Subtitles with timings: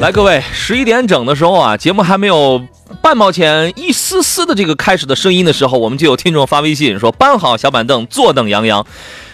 [0.00, 2.62] 来，各位，十一点整的时候啊，节目还没有
[3.02, 8.86] 半毛钱一丝丝的这个开始的声音的时候，我们就有听众发微信说搬好小板凳，坐等杨洋。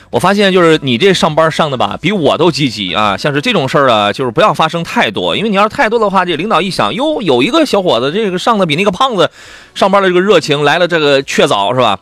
[0.09, 3.15] 我发现就是你这上班上的吧，比我都积极啊。
[3.15, 9.31] 像是这种事儿啊，就是不要发生太多，因为你要是太多的话，这领导一想，哟，有一个小伙子这个上的比那个胖子
[9.75, 11.99] 上班的这个热情来了，这个确凿是吧？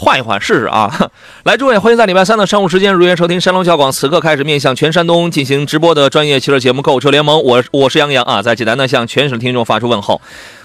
[0.00, 1.10] 换一换试试啊！
[1.44, 10.18] 来，诸位，欢迎在礼拜三的上午时间如约收听山东交广此刻开始面向全山东进行直播的专业汽车节目《购车联盟》，我我是杨洋啊，在济南呢向全省听众发出问候。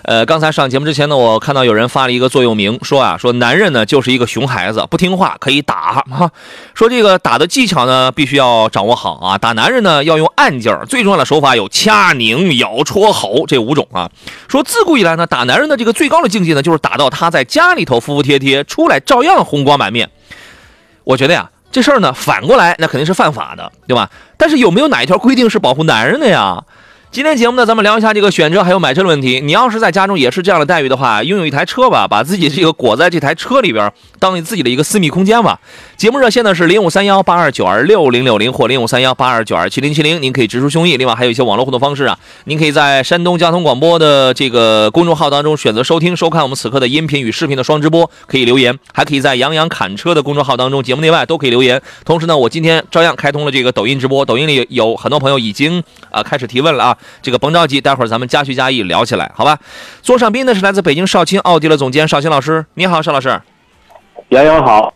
[0.06, 6.32] 呃，刚才上节目之前呢，我看到有人发了一个座右铭，说啊，说男人呢就是一个熊孩子，不听话可以打哈，
[6.76, 14.12] 说这个打的技巧呢必须要掌握好啊，打男人呢要用暗劲儿，最重要的手法有掐、拧、咬、戳、吼这五种啊。
[14.48, 20.12] 说自古以来呢，打男人的这个最高的境界呢，就是打到他在家里头服服帖帖，出来照样红光满面。
[21.04, 24.12] 我觉得呀，这事儿呢反过来那肯定是犯法的，对吧？
[24.38, 26.64] 但是有没有哪一条规定是保护男人的呀？
[27.16, 29.40] 今天节目呢，咱们聊一下这个选车还有买车的问题。
[29.40, 35.58] 你要是在家中也是这样的待遇的话，拥有一台车吧，把自己这个 裹在这台车里边，当你自己的一个私密空间吧。
[35.98, 40.98] 节目热线呢是零五三幺八二九二六零六零或零五三幺八二九二七零七零，您可以直抒胸臆。
[40.98, 51.82] 另外还有一些网络互动方式啊，您可以在山东交通广播的这个公众号当中选择收听收看我们此刻的音频与视频的双直播，可以留言，还可以在杨洋侃车的公众号当中节目内外都可以留言。
[52.04, 55.82] 同时呢，我今天照样开通了这个抖音直播，抖音里有很多朋友已经
[56.12, 59.58] 啊、开始提问了啊，这个甭着急，待会儿咱们加叙加意聊起来，好吧？
[60.02, 63.42] 座上宾呢是来自北京少卿奥迪的总监少卿老师，你好，邵老师。
[64.30, 64.94] 杨洋好，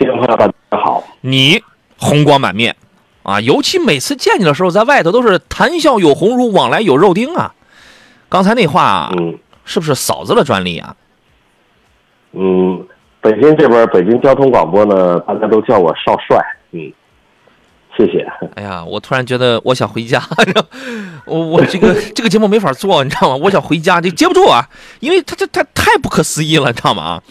[0.00, 1.04] 听众朋友大家好。
[1.20, 1.62] 你
[1.98, 2.74] 红光满面
[3.22, 7.54] 啊，尤其每次见你的时候，在外头都是谈笑有鸿儒，往来有肉丁啊。
[8.30, 10.96] 刚才那话嗯是不是嫂子的专利啊？
[12.32, 12.82] 嗯，
[13.20, 16.42] 北京这边北京交通广播呢，大家都叫我少帅。
[16.70, 16.90] 嗯，
[17.94, 18.26] 谢谢。
[18.56, 20.22] 哎呀，我突然觉得我想回家，
[21.26, 23.36] 我我这个 这个节目没法做，你知道吗？
[23.36, 24.66] 我想回家，这接不住啊，
[25.00, 27.02] 因为他这他太不可思议了，你知道吗？
[27.02, 27.22] 啊，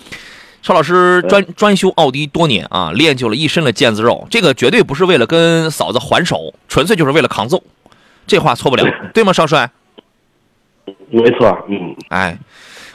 [0.61, 7.63] 邵老师专专修奥迪多年啊，练就了一身的腱子肉，这个绝对不是为了跟嫂子还手，纯粹就是为了扛揍，
[8.27, 8.83] 这话错不了，
[9.13, 9.71] 对吗，少帅？
[11.09, 12.37] 没错，嗯，哎，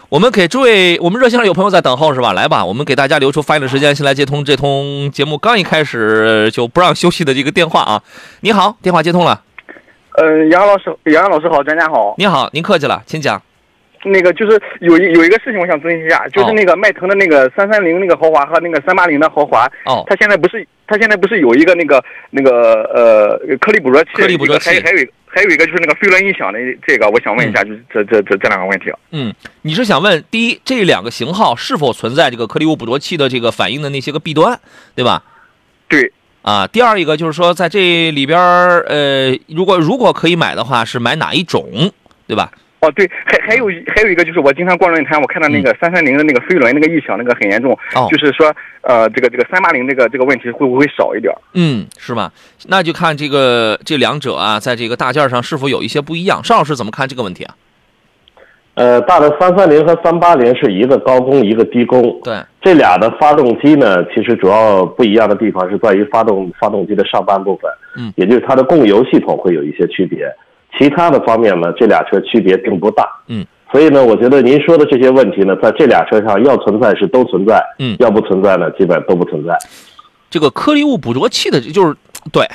[0.08, 2.32] 我们给诸位，我们热线上有朋友在等候是吧？
[2.32, 8.02] 来吧，我们给大家留出发言的时间，先来接通这通节目刚一开始就不让休息的这个电话啊。
[8.40, 9.40] 你好，电话接通了。
[10.16, 12.14] 呃，杨老师，杨老师好，专家好。
[12.18, 13.42] 你好，您客气了，请讲。
[14.04, 28.92] 那个就是有一有一个事情，我想咨询一下，就是哦那个迈腾的那个三三零那个豪华和那个三八零的豪华，哦，它现在不是它现在不是有一个那个那个呃颗粒捕捉器，颗粒捕捉器还还有一个还有一个就是那个飞轮音响的这个，我想问一下，就是这这这这两个问题。
[29.10, 34.60] 嗯，你是想问第一，这两个型号是否存在这个颗粒物捕捉器的这个反应的那些个弊端，
[34.94, 35.24] 对吧？
[35.88, 41.92] 对，啊，第二一个就是说，在这里边儿，呃，如果如果可以买的话，是买哪一种，
[42.26, 42.52] 对吧？
[42.84, 47.76] 哦对，还还有还有一个就是我经常逛论坛，我看到那个三三零的那个飞轮那个异响那个很严重，
[48.10, 51.34] 就是说呃这个这个三八零这个这个问题会不会少一点？
[51.54, 52.30] 嗯，是吧？
[52.68, 56.42] 那就看这个这两者啊，在这个大件上是否有一些不一样。
[56.44, 57.54] 邵老师怎么看这个问题啊？
[58.74, 70.26] 呃，大的三三零和三八零是一个高功一个低功，对，这俩的发动机呢，其实主要不一样的地方是在于发动发动机的上半部分，嗯也就是它的供油系统会有一些区别，
[70.78, 77.96] 其他的方面呢，这俩车区别并不大，嗯，所以呢，我觉得您说的这些问题呢，在这俩车上要存在是都存在，嗯。
[78.00, 79.56] 要不存在呢，基本都不存在。
[80.30, 81.94] 这个颗粒物捕捉器的，就是
[82.32, 82.48] 对，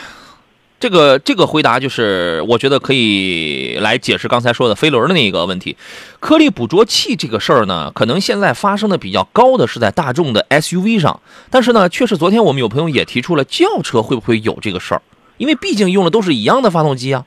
[0.80, 5.78] 这个这个回答就是我觉得可以来解释刚才说的飞轮的那个问题。
[6.20, 15.02] 颗粒捕捉器这个事儿呢，可能现在发生的比较高的是在大众的 SUV 上，但是呢，确实昨天我们有朋友也提出了轿车会不会有这个事儿，
[15.38, 17.26] 因为毕竟用的都是一样的发动机啊，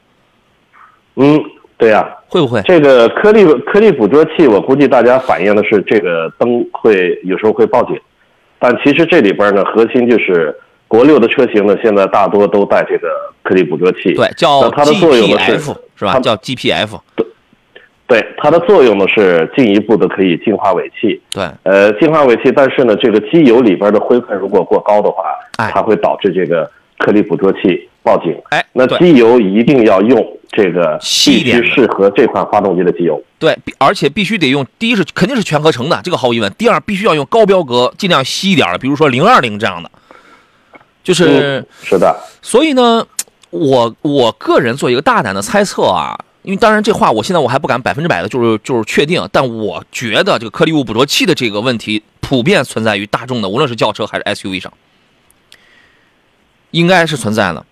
[1.17, 1.43] 嗯，
[1.77, 2.61] 对呀、会不会？
[2.63, 7.99] 这个颗粒颗粒捕捉器，我估计大家反映的是这个灯会有时候会报警，
[8.59, 10.55] 但其实这里边呢，核心就是
[10.89, 13.09] 国六的车型呢，现在大多都带这个
[13.43, 14.15] 颗粒捕捉器。
[14.15, 16.13] 对，叫那它的作用呢是 GPF 是吧？
[16.13, 16.99] 它叫 GPF。
[17.17, 17.27] 对
[18.09, 25.25] 对它的作用呢是进一步的可以净化尾气，对，呃，净化尾气，但是呢，这个机油里边的灰分如果过高的话，
[25.57, 26.71] 哎它会导致这个
[27.05, 28.35] 颗粒捕捉器报警。
[28.51, 33.23] 哎，对那机油一定要用这个必细一点适合这款发动机的机油。
[33.39, 36.53] 对，而且必须得用，第一是肯定是全合成的，这个毫无疑问。
[36.55, 39.91] 第二，必须要用高标格，尽量稀一点的，比如说零二零这样的。
[41.03, 43.05] 就是，嗯，是的，所以呢，
[43.51, 54.73] 我我个人做一个大胆的猜测啊，因为当然这话我现在我还不敢百分之百的就是就是确定，但我觉得这个颗粒物捕捉器的这个问题普遍存在于大众的，无论是轿车还是 SUV 上，
[56.73, 57.65] 应该是存在的。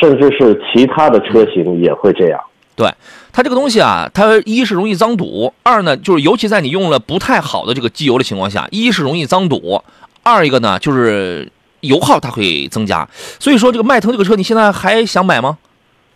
[0.00, 2.40] 甚至是其他的车型也会这样。
[2.76, 2.92] 对
[3.32, 9.82] 它这个东西啊，它一是容易脏堵，二呢就是尤其在你用了不太好的这个机油的情况下，一是容易脏堵，
[10.24, 11.48] 二一个呢就是
[11.80, 13.08] 油耗它会增加。
[13.38, 15.56] 所以说这个迈腾这个车你现在还想买吗？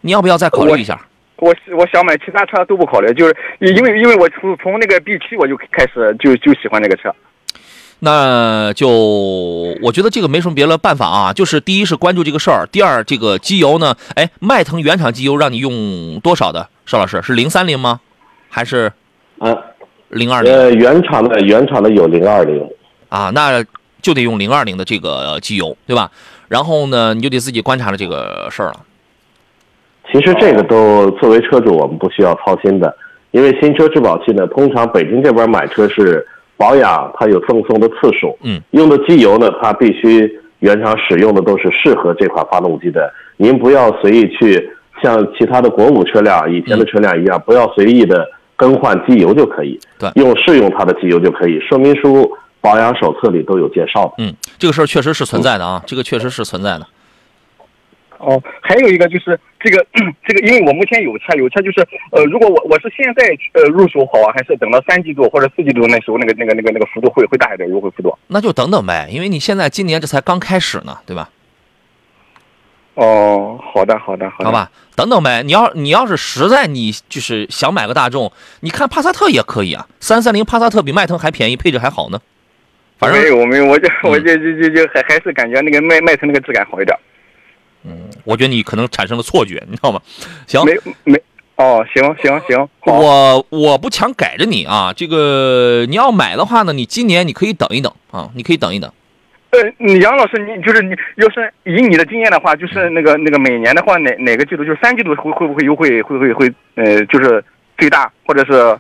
[0.01, 1.01] 你要不要再考虑一下？
[1.37, 7.15] 我我想买其他车都不考虑，就是因为因为我从从那个 B 七我就开始就就喜欢这个车。
[8.01, 8.89] 那就
[9.83, 16.69] 我觉得这个没什么别的办法啊，就是第一是关注这个事儿，第二这个机油呢，哎，迈腾原厂机油让你用多少的？
[16.87, 18.01] 邵老师是零三零吗？
[18.49, 18.93] 还是
[19.39, 19.57] 啊，
[20.09, 22.67] 零二零呃，原厂的原厂的有零二零，
[23.09, 23.31] 啊？
[23.35, 23.65] 那
[24.01, 26.11] 就得用零二零的这个机油，对吧？
[26.49, 28.81] 然后呢，你就得自己观察了这个事儿了。
[30.11, 32.97] 其实这个都作为车主我们不需要操心的，
[33.33, 36.27] 因为新车质保期呢，通常北京这边买车是
[36.59, 44.69] 保养，它有赠送的次数，嗯，用的机油呢，它必须原厂使用的都是适合这款发动机的，您不要随意去
[45.01, 48.27] 像其他的国五车辆、以前的车辆一样，不要随意的
[48.57, 50.11] 更换机油就可以，对。
[50.17, 52.29] 用适用它的机油就可以，说明书、
[52.61, 54.15] 保养手册里都有介绍的。
[54.19, 56.87] 嗯，这个事儿确实是存在的啊，这个确实是存在的。
[58.19, 59.85] 哦，还有一个就是这个
[60.27, 61.81] 这个，因为我目前有车，有车就是
[62.11, 68.17] 呃，如果我我是现在呃入手好啊，还是等到三季度或者四季度那时候那个那个那个那个幅度会会大一点优惠幅度？
[68.27, 71.31] 那就等等呗，因为你现在今年这才刚开始呢，对吧？
[72.95, 75.45] 哦，好的好的好的，好，吧，等等呗。
[75.45, 82.21] 你要你要是实在你就是想买个大众，你看帕萨特也可以啊，三三零帕萨特比迈腾还便宜，配置还好呢。
[82.99, 86.99] 反正没有没有，我就我就就就就还还是感觉那个迈迈腾那个质感好一点。
[88.25, 90.01] 我觉得你可能产生了错觉，你知道吗？
[90.47, 90.75] 行，没
[91.05, 91.23] 没
[91.57, 98.93] 哦，行行行，好，我我不强改着你啊，这个你要买的话呢，你今年你可以等一等啊，你可以等一等。
[99.51, 107.43] 呃，你杨老师，你就是你，要是以你的经验的话，就是那个那个每年的话，哪哪个季度，就是三季度会会不会优惠，会会会呃，就是
[107.79, 108.79] 最大，或者是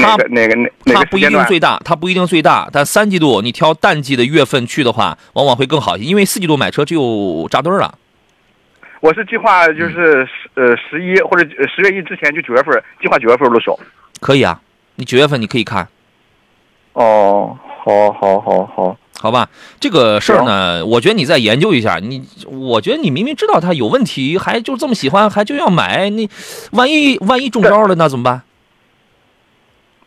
[0.00, 1.20] 哪个哪个哪哪它不一？
[1.20, 7.94] 定最大，它不一定最大，但三季度你挑淡季的月份去的话，往往会更好一些，因为四季度买车就扎堆儿了。
[9.02, 13.76] 我是计划就是十呃十一或者呃十月一之前，就九月份，计划九月份入手。
[14.20, 14.60] 可以啊，
[14.94, 15.88] 你九月份你可以看，
[16.92, 19.50] 哦，好好好好，好吧？
[19.80, 21.98] 这个事儿呢，我觉得你再研究一下。
[22.00, 26.30] 你，我觉得你明明知道它有问题，还就这么喜欢，还就要买，你
[26.70, 28.42] 万一万一中招了，那怎么办？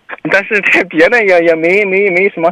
[0.31, 2.49] 但是这别的也也没没没什么。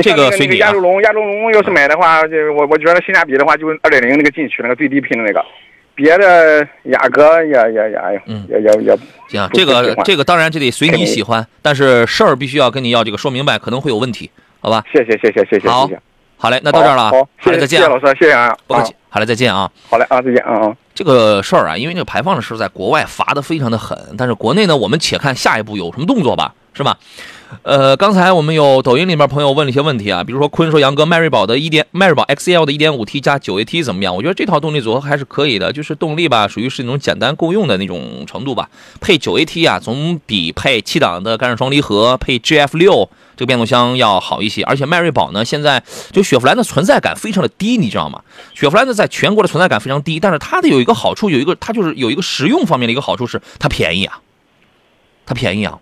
[0.00, 5.44] 这个随你啊那个亚洲龙，亚洲龙要是买的话，就我我觉得性价比的话，就二点零那个进取那个最低配的那个，
[5.94, 8.98] 别的雅阁也也也也也也
[9.28, 14.30] 行，这个这个当然这得随你喜欢，但是事儿必须要跟你要这个说明白，可能会有问题，
[14.60, 14.82] 好吧？
[14.92, 16.00] 谢谢谢谢谢谢好谢谢。
[16.36, 19.70] 好嘞，那到这儿了啊，好，好嘞，再见啊，谢谢老师，谢谢啊，啊不客气，好嘞，再见啊。
[19.88, 20.76] 好嘞啊，再见啊啊。
[20.94, 26.98] 这个事儿啊，因为这个排放的事在国外罚的非常的狠，但是国内呢，我们且看下一步有什么动作吧，是吧？
[27.62, 34.16] 呃，刚才我们有抖音里面朋友问了一些问题啊，比如说坤说杨哥，迈锐宝的一点迈锐宝 XL 的 1.5T 加 9AT 怎么样？
[34.16, 38.68] 我觉得这套动力组合还是可以的，就是动力吧，属于是那种简单够用的那种程度吧。
[39.00, 44.62] 配 9AT 啊，总比配七档的干式双离合配 GF 六这个变速箱要好一些。
[44.64, 48.22] 而且迈锐宝呢，现在就雪佛兰的存在感非常的低，你知道吗？
[48.54, 54.20] 雪佛兰的在全国的存在感非常低，但是它的有一个好处，有一个它就是有一个实用方面的一个好处是它便宜啊，
[55.26, 55.78] 它便宜啊，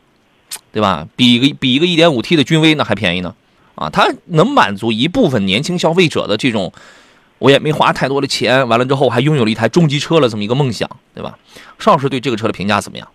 [0.73, 1.07] 对吧？
[1.17, 3.35] 比一个比一个 1.5T 的君威呢还便宜呢，
[3.75, 6.73] 啊，它能满足一部分年轻消费者的这种，
[7.39, 11.39] 我也没花太多的钱，完了之后还拥有了一台中级车了这么一个梦想，对吧？
[11.79, 13.09] 邵老师对这个车的评价怎么样？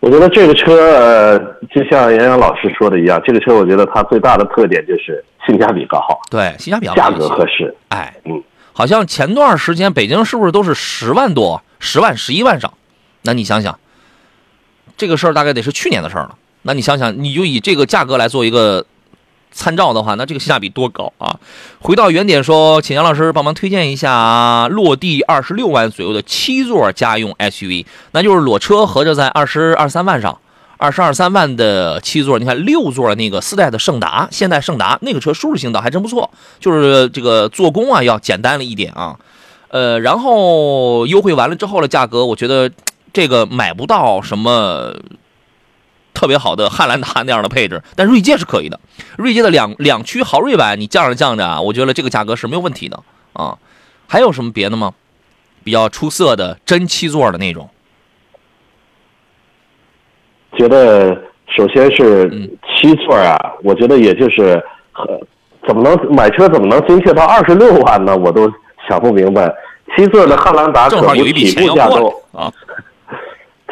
[0.00, 1.38] 我觉得这个车，呃，
[1.74, 7.74] 就像杨洋老师说的一样，这个车我觉得它最大的特点就是性价比高，对，性价比高价格合适。
[7.88, 8.40] 哎，嗯，
[8.72, 12.72] 好像前段时间北京是不是都是十万多、十万、十一万上？
[13.22, 13.76] 那你想想，
[14.98, 16.34] 这个事儿大概得是去年的事儿了。
[16.62, 18.84] 那你想想，你就以这个价格来做一个
[19.50, 21.38] 参照的话，那这个性价比多高啊！
[21.80, 30.36] 回到原点说，请杨老师帮忙推荐一下落地二十六万左右的七座家用 SUV，那就是裸车合着在二十二三万上，
[30.76, 36.28] 二十二三万的七座，你看六座那个四代的胜达，现代胜达那个车舒适性倒还真不错，
[36.60, 39.16] 就是这个做工啊要简单了一点啊，
[39.68, 42.70] 呃，然后优惠完了之后的价格，我觉得
[43.18, 44.94] 这个买不到什么。
[46.14, 48.80] 特别好的汉兰达那样的配置，但锐界是可以的。
[49.16, 53.00] 锐界的两两驱豪锐版，你降着降着啊，我觉得这个价格是没有问题的
[53.34, 53.56] 啊。
[54.08, 54.92] 还有什么别的吗？
[55.62, 57.70] 比较出色的真七座的那种？
[60.58, 61.14] 觉得
[61.56, 62.28] 首先是
[62.66, 64.60] 七座啊，我觉得也就是
[64.90, 65.06] 很
[65.68, 68.16] 怎么能买车怎么能精确到二十六万呢？
[68.16, 68.52] 我都
[68.88, 69.54] 想不明白。
[69.96, 72.52] 七座的汉兰达正好有一笔起钱要过啊。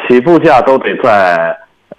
[0.08, 1.56] 起步价都得在，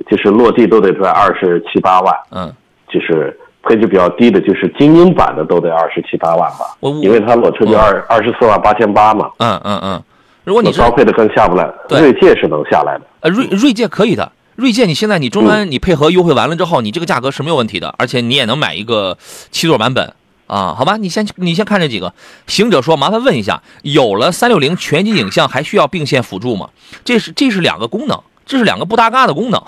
[0.09, 2.53] 就是落地都得在二十七八万，嗯，
[2.87, 10.03] 就是配置比较低的，就是精英版的都得二十七八万吧因为它裸车就二二十四万八千八嘛，嗯嗯嗯。
[10.43, 13.01] 如果你高配的更下不来，锐界是能下来的。
[13.19, 19.17] 呃锐锐界可以的，锐界你现在你终端你配合优惠完了之后，你这个价格是没有问题的，而且你也能买一个
[19.51, 20.13] 七座版本
[20.47, 20.97] 啊，好吧？
[20.97, 22.13] 你先你先看这几个。
[22.47, 26.69] 行者说，麻烦问一下，有了三六零全景影像，还需要并线辅助吗？
[27.03, 29.61] 这是这是两个功能，这是两个不搭嘎的功能，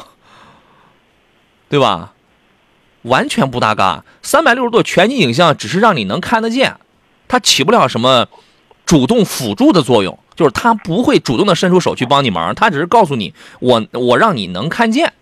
[1.69, 2.13] 对吧？
[3.03, 4.03] 完全不搭嘎。
[4.21, 6.77] 三百六十度全景影像只是让你能看得见，
[7.27, 8.27] 它起不了什么
[8.86, 15.13] 主动辅助的作用，就是它不会主动的伸出手去帮你忙，它只是告诉你我我让你能看见。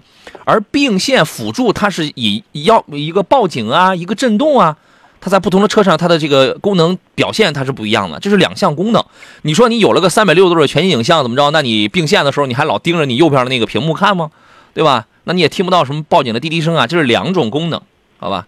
[0.44, 4.78] 而并线辅助它是以要一个报警啊，一个震动啊，
[5.20, 9.04] 它在不同的车上它的这个功能表现它是不一样的，这是两项功能。
[9.42, 11.52] 你说你有了个三百六十度的全景影像怎么着？
[11.52, 14.30] 那你并线的时候你还老盯着你右边的那个屏幕看吗？
[14.74, 15.08] 对吧？
[15.24, 17.82] 那你也听不到什么报警的滴滴声啊，这是两种功能，
[18.20, 18.48] 好吧？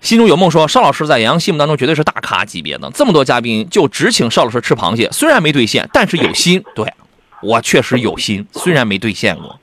[0.00, 6.62] 心中有梦说，邵老师在杨洋心目当中绝对是大咖级别的，这么多嘉宾就只请邵老师吃螃蟹，虽然没兑现，但是有心。
[6.74, 6.92] 对
[7.40, 9.60] 我确实有心，虽然没兑现过。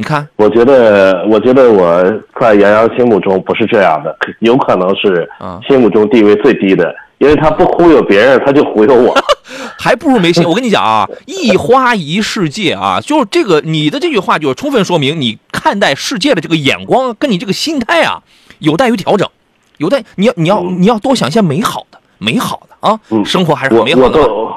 [0.00, 2.02] 你看，我觉得，我觉得我
[2.40, 9.14] 在杨洋心目中不是这样的，有可能是啊心目中地位最低的，因为他不忽悠别人，他就忽悠我。
[9.78, 10.42] 还不如没心。
[10.48, 18.22] 我跟你讲啊，一花一世界啊，就是这个你的这句话，就是充分说明你看待世界的这个眼光跟你这个心态啊，
[18.60, 19.28] 有待于调整，
[19.76, 24.18] 有待你要你要你要多想一些美好的，美好的啊，嗯生活还是美好的。
[24.18, 24.50] 我都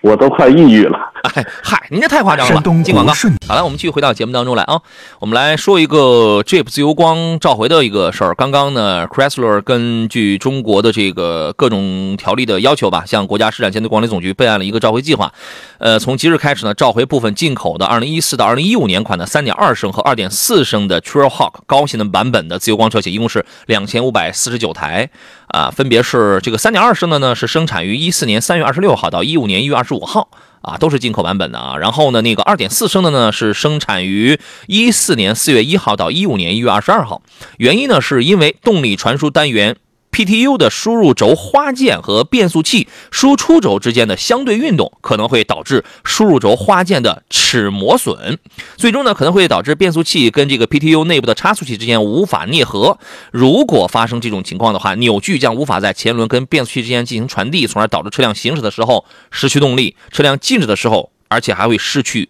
[0.00, 0.98] 我都快抑郁了。
[1.34, 2.84] 哎，嗨，您这太夸张了东！
[2.84, 3.34] 进广告顺。
[3.48, 4.78] 好了，我们继续回到节目当中来啊。
[5.20, 8.34] 我们来说一个 Jeep 自由光召回的一个事儿。
[8.34, 15.32] 刚刚呢，Chrysler 根据中国的这个各种条例的要求吧，向国家市场监督管理总局备案了一个召回计划。
[15.78, 25.08] 呃，从即日开始呢，召回部分进口的2014到2015年款的3.2升和2.4升的 Trailhawk 高性能版本的自由光车型，一共是2549台。
[25.48, 30.28] 啊，分别是这个3.2升的呢，是生产于14年3月26号到15年1月25号。
[30.64, 31.76] 啊，都是进口版本的啊。
[31.76, 37.22] 然后呢，那个二点四升的呢是生产于一四年四月一号到一五年一月二十二号。
[37.58, 39.76] 原因呢是因为动力传输单元
[40.14, 48.38] PTU 的输入轴花键和变速器输出轴之间的相对运动，可能会导致输入轴花键的齿磨损，
[48.76, 52.96] 最终呢可能会导致变速器跟这个 PTU 内部的差速器之间无法啮合。
[53.32, 62.28] 如果发生这种情况的话，扭矩将无法在前轮跟变速器之间进行传递，从而导致车辆行驶的时候失去动力，车辆静止的时候，而且还会失去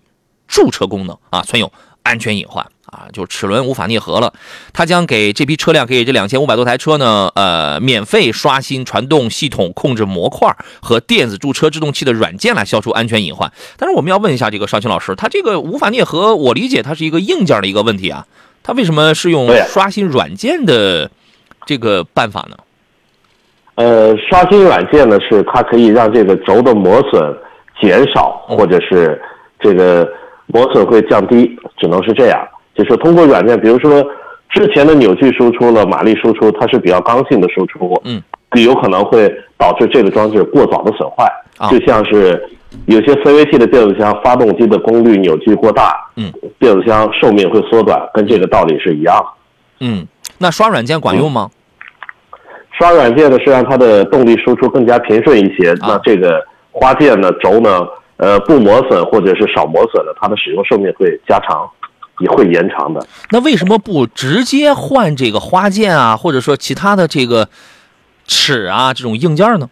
[0.48, 1.18] 驻车功能。
[1.28, 1.70] 啊，存有
[2.02, 2.64] 安全隐患。
[2.94, 4.32] 啊，就是齿轮无法啮合了。
[4.72, 13.50] 它将给这批车辆，给这两千五百多台车呢，呃，免费刷新传动系统控制模块和电子驻车制动器的软件来消除安全隐患。
[13.76, 18.24] 但是我们要问一下这个邵青老师，他这个无法啮合，我理解它是一个硬件的一个问题啊，
[18.62, 21.10] 它为什么是用刷新软件的
[21.66, 22.56] 这个办法呢？
[23.76, 27.36] 呃，刷新软件呢，是它可以让这个轴的磨损
[27.82, 29.20] 减少，或者是
[29.58, 30.08] 这个
[30.46, 32.46] 磨损会降低，只能是这样。
[32.74, 34.04] 就是通过软件，比如说
[34.50, 38.22] 之前的扭矩输出了马力输出，它是比较刚性的输出，嗯，
[38.62, 41.24] 有可能会导致这个装置过早的损坏，
[41.58, 42.42] 啊就像是
[42.86, 49.86] 有些 CVT 的变速箱发动机的功率扭矩过大，嗯，变速箱寿命会缩短，跟这个道理是一样的。
[49.86, 50.06] 嗯，
[50.38, 51.50] 那刷软件管用吗？
[52.76, 61.70] 刷软件呢是让它的动力输出更加平顺一些，啊那这个花键呢轴呢，呃不磨损或者是少磨损的，它的使用寿命会加长，
[62.20, 63.04] 也会延长的。
[63.30, 67.48] 那为什么不直接换这个花键啊，或者说其他的这个
[68.26, 69.68] 齿啊这种硬件呢？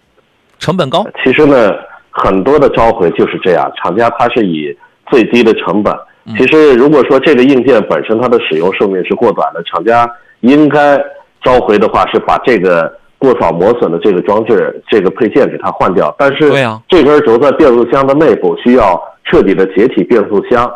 [0.59, 1.07] 成本高。
[1.25, 1.73] 其实呢，
[2.11, 4.77] 很多的召回就是这样，厂家它是以
[5.11, 5.95] 最低的成本。
[6.37, 10.09] 其实如果说这个硬件本身它的使用寿命是过短的，厂家
[10.41, 10.97] 应该
[11.43, 16.15] 召回的话是把这个过早磨损的这个装置、这个配件给它换掉。
[16.19, 20.73] 但是对啊这根轴在变速箱的内部需要彻底的解体变速箱。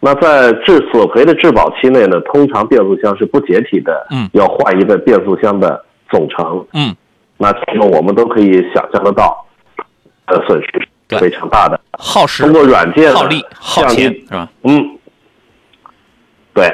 [0.00, 6.64] 那在质索赔的质保期内呢，通常变速箱是不解体的，嗯要换一个变速箱的总成。
[6.72, 6.94] 嗯，
[7.36, 9.44] 那这个我们都可以想象得到，
[10.26, 11.80] 呃，损失是非常大的。
[11.98, 14.48] 耗时通、过软件耗力、耗钱是吧？
[14.62, 14.98] 嗯，
[16.54, 16.72] 对，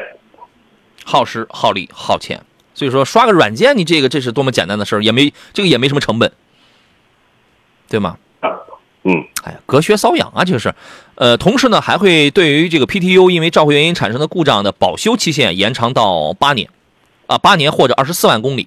[1.07, 2.38] 耗时、耗力、耗钱。
[2.75, 6.31] 所以说刷个软件，你这个这是多么简单的事儿，也没这个也没什么成本，
[7.88, 8.19] 对吗？
[9.04, 10.75] 嗯，哎呀，隔靴搔痒啊，这个是。
[11.16, 16.68] 呃，同时呢，还会对于这个 PTU 因为召回原因产生的故障的保修期限延长到八年，
[17.26, 18.66] 啊，八年或者二十四万公里，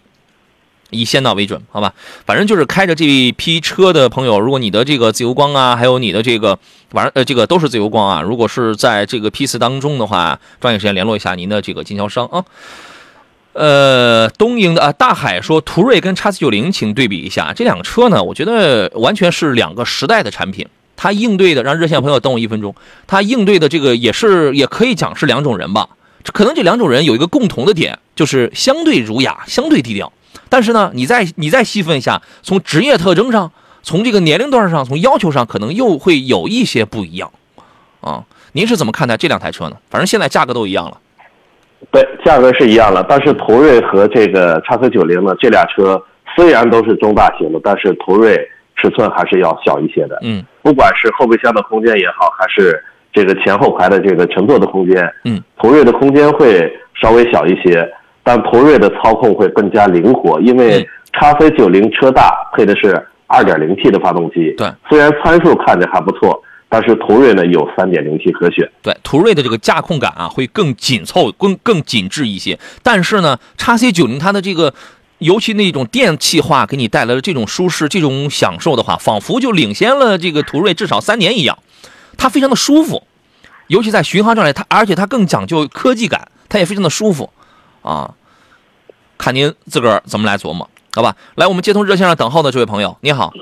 [0.90, 1.94] 以先到为准，好吧？
[2.26, 6.58] 反正就是开着这批车的朋友，如果你的这个自由光啊，还有你的这个
[6.94, 12.46] 玩呃这个都是自由光啊，如果是在这个批次当中的话，抓紧时间联络一下您的这个经销商啊。
[13.52, 20.66] 呃，东营的啊，大海说途锐跟叉 C 九零，请对比一下这两个车呢，我觉得完全是两个时代的产品。
[20.98, 22.76] 他应对的，让热线朋友等我一分钟，
[23.08, 25.88] 他应对的这个也是也可以讲是两种人吧。
[26.34, 30.12] 可能这两种人有一个共同的点，就是相对儒雅，相对低调。
[30.50, 33.50] 但是呢，你再你再细分一下，从职业特征上，
[33.82, 37.32] 从这个年龄段上，从要求上，可能又会有一些不一样
[38.02, 38.26] 啊。
[38.52, 39.78] 您是怎么看待这两台车呢？
[39.90, 40.98] 反正现在价格都一样了。
[41.92, 46.02] 对，价格是一样了，但是途锐和这个叉 C 九零呢，这俩车
[46.36, 48.36] 虽然都是中大型的，但是途锐
[48.78, 50.20] 尺寸还是要小一些的。
[50.24, 57.90] 嗯不管是后备箱的空间也好，还是这个前后排的这个乘坐的空间，嗯，途锐的空间会稍微小一些，
[58.22, 64.54] 但途锐的操控会更加灵活，因为嗯叉 C 九零车大，配的是二点零 T 的发动机。
[64.58, 68.70] 对，虽然参数看着还不错，但是途锐呢有 3.0T 可选。
[68.84, 72.60] 对，途锐的这个驾控感啊，会更紧凑、更更紧致一些。
[72.84, 74.74] 但是呢，叉 C 九零它的这个，
[75.20, 81.58] 尤其那种电气化给你带来的这种舒适、这种享受的话，仿佛就领先了这个途锐至少三年一样。
[82.18, 83.04] 它非常的舒服，
[83.68, 87.32] 尤其在巡航上来，它而且它更讲究科技感，它也非常的舒服
[87.82, 88.14] 啊。
[89.18, 91.16] 看您自个儿怎么来琢磨，好吧？
[91.36, 93.34] 来，我们接通热线上等候的这位朋友，你好，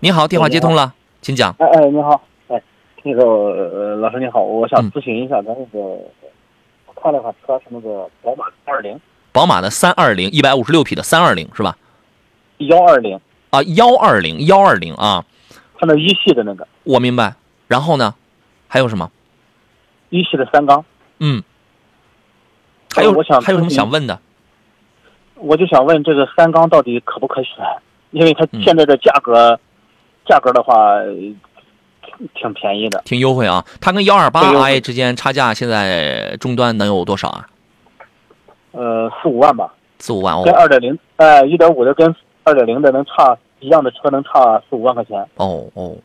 [0.00, 1.54] 你好，电话接通了，请讲。
[1.58, 2.62] 哎哎，你好，哎，
[3.02, 9.00] 那个呃，老师你好，我想嗯咨询一下，咱那个我看了款车是那个宝马二零
[9.32, 11.76] 宝马的三二零，一百五十六匹的三二零是吧？
[12.58, 13.18] 幺二零，
[13.50, 15.24] 啊，幺二零幺二零啊，
[15.78, 17.34] 它那一系的那个我明白。
[17.66, 18.14] 然后呢，
[18.68, 19.10] 还有什么？
[20.10, 20.84] 一系的三缸，
[21.20, 21.42] 嗯，
[22.94, 24.20] 还有呃我想还有什么想问的？
[25.36, 27.64] 我就想问这个三缸到底可不可选？
[28.10, 29.58] 因为它嗯现在的价格，
[30.26, 33.64] 价格的话呃挺挺便宜的，挺优惠啊。
[33.80, 37.48] 它跟幺二八 i 之间差价现在终端能有多少啊？
[38.72, 45.24] 呃，四五万吧，四五万哦跟二点零，哎，一点五的跟二点零的能差一样的车能差四五万块钱。
[45.36, 45.96] 哦哦。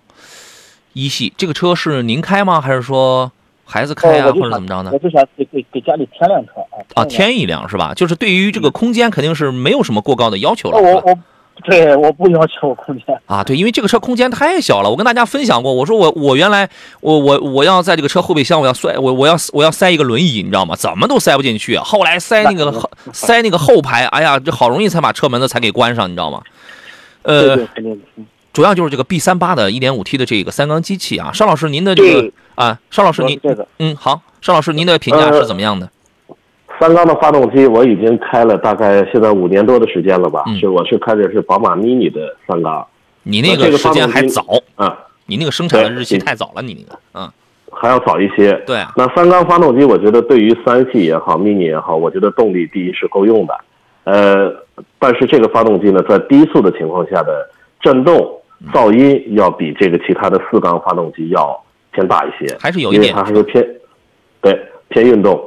[0.93, 2.59] 一系这个车是您开吗？
[2.59, 3.31] 还是说
[3.65, 4.97] 孩子开啊，或者怎么着呢我？
[4.97, 7.93] 就想给给给家里添辆车啊，啊，添添一辆是吧？
[7.93, 11.19] 就是对于这个空间肯定是没有什么过高的要求了，哦，我我
[11.65, 13.19] 对我不要求空间。
[13.25, 14.89] 啊，对，因为这个车空间太小了。
[14.89, 16.69] 我跟大家分享过，我说我我原来
[17.01, 20.75] 我我我要在这个车后备箱，我要塞我我要我要塞一个轮椅，你知道吗？
[20.75, 21.77] 怎么都塞不进去。
[21.77, 22.65] 后来塞那个
[23.05, 26.41] 那塞那个后排，哎呀，这好容易才把车门子才给关上，你知道吗？
[27.23, 27.57] 呃
[28.53, 31.31] 主要就是这个 B 三八的 1.5T 的这个三缸机器啊。
[31.31, 35.87] 邵老师，您的这个啊，邵老师您这个嗯好，邵老师您的评价是怎么样的？
[36.79, 40.43] 三缸的发动机我已经开了大概现在五年多的时间了吧？
[40.47, 42.85] 嗯是我是开的是宝马 mini 的三缸
[43.23, 44.43] 你那个个时间还早，
[44.75, 47.29] 啊，你那个生产的日期太早了，你那个嗯
[47.71, 48.53] 还要早一些。
[48.65, 53.53] 对啊，那三缸发动机，我觉得对于三系也好，mini 也好，我觉得动力第一是够用的。
[54.05, 54.53] 呃，
[54.97, 57.49] 但是这个发动机呢，在低速的情况下的
[57.81, 58.15] 震动、
[58.61, 63.63] 嗯噪音要比这个其他的四缸发动机要偏大一些，还是有一点因为它还是偏
[64.41, 64.59] 对
[64.89, 65.39] 偏运动。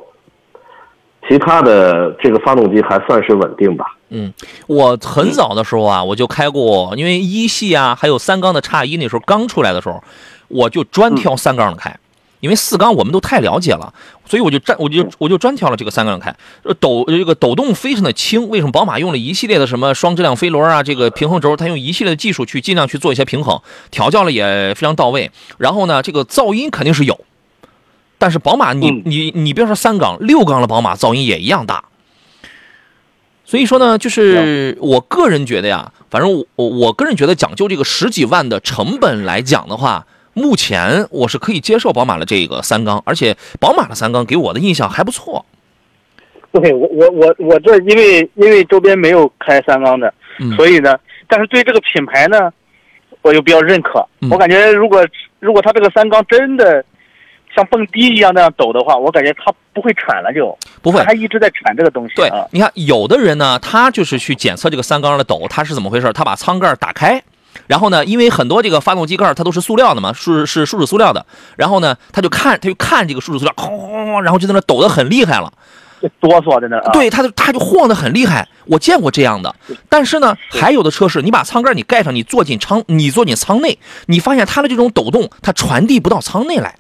[1.29, 3.97] 其他的这个发动机还算是稳定吧。
[4.09, 4.33] 嗯，
[4.67, 10.03] 我很早的时候啊，我就开过，因为一系啊，还有三缸的叉一那时候刚出来的时候，
[10.49, 11.97] 我就专挑三缸的开，
[12.41, 13.95] 因为四缸我们都太了解了，
[14.27, 16.35] 所以我就专我就我就专挑了这个三缸的开。
[16.65, 23.61] 呃抖这个抖动非常的轻，为什么宝马用了一系列的什么双质量飞轮啊，这个平衡轴，它用一系列的技术去尽量去做一些平衡，
[23.93, 25.31] 调教了也非常到位。
[25.59, 27.17] 然后呢，这个噪音肯定是有，
[28.21, 31.87] 但是宝马你嗯你你别说三缸，六缸的宝马噪音也一样大。
[33.47, 45.47] 所以说呢，就是我个人觉得呀，反正我我我个人觉得讲究这个十几万的成本来讲的话，目前我是可以接受宝马的这个三缸，而且宝马的三缸给我的印象还不错。
[46.53, 52.53] 对我我我我这因为因为周边没有开三缸的，嗯所以呢，但是对这个品牌呢，
[53.23, 54.07] 我又比较认可。
[54.21, 55.05] 嗯我感觉如果
[55.41, 56.85] 如果它这个三缸真的
[57.55, 66.13] 像蹦迪一样那样抖的话，我感觉它不会喘了就，不会它一直在喘这个东西对啊。，你看有的人呢，他就是去检测这个三缸的抖，他是怎么回事？
[66.13, 67.23] 他把舱盖打开，
[67.67, 75.53] 然后呢，因为很多这个发动机盖它都是塑料的嘛，是是树脂塑料的，然后呢，他就看他就看这个树脂塑料，哐哐哐哐，然后就在那抖得很厉害了。
[76.01, 76.91] 就哆嗦在那啊。
[76.93, 79.55] 对，他就他就晃得很厉害，我见过这样的。
[79.89, 86.75] 但是呢，还有的车是你把舱盖你盖上，你坐进舱，你坐进舱内，你发现它的这种抖动，它传递不到舱内来。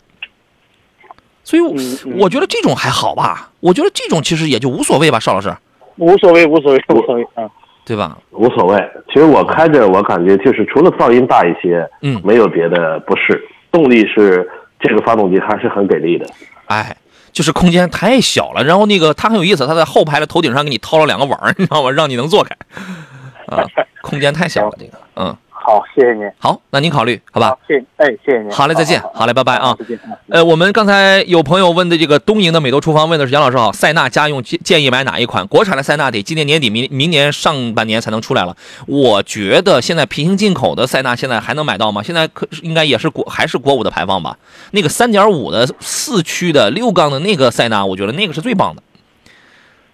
[1.50, 5.52] 所以我，嗯嗯我觉得这种还好吧，我觉得这种其实也就无所谓吧，邵老师，
[5.96, 7.50] 无所谓，无所谓，无所谓啊。
[7.84, 8.16] 对吧？
[8.30, 8.78] 无所谓。
[9.12, 13.42] 其实我开着，我感觉就是除了噪音大一些，嗯没有别的不适。
[13.72, 16.24] 动力是这个发动机还是很给力的。
[16.66, 16.96] 哎，
[17.32, 21.90] 就是空间太小了，然后那个它很有意思，它在后排的头顶上给你掏了两个碗儿，你知道吗？
[21.90, 22.54] 让你能坐开。
[23.46, 23.64] 啊，
[24.02, 28.50] 空间太小了， 这个，嗯，好，谢谢您，好，那您考虑好吧好？，谢谢，哎，谢谢您。
[28.50, 30.16] 好嘞再见好嘞拜拜啊再见啊。
[30.30, 35.46] 呃，我们刚才有朋友问的这个东营的美多厨房问的是杨老师好，塞纳家用建建议买哪一款？
[35.46, 38.56] 国产的塞纳得今年年底、明明年上半年才能出来了。
[38.86, 42.02] 我觉得现在平行进口的塞纳现在还能买到吗？
[42.02, 44.38] 现在可应该也是国还是国五的排放吧？
[44.70, 48.82] 那个三点五的四驱的六缸的那个塞纳，我觉得那个是最棒的。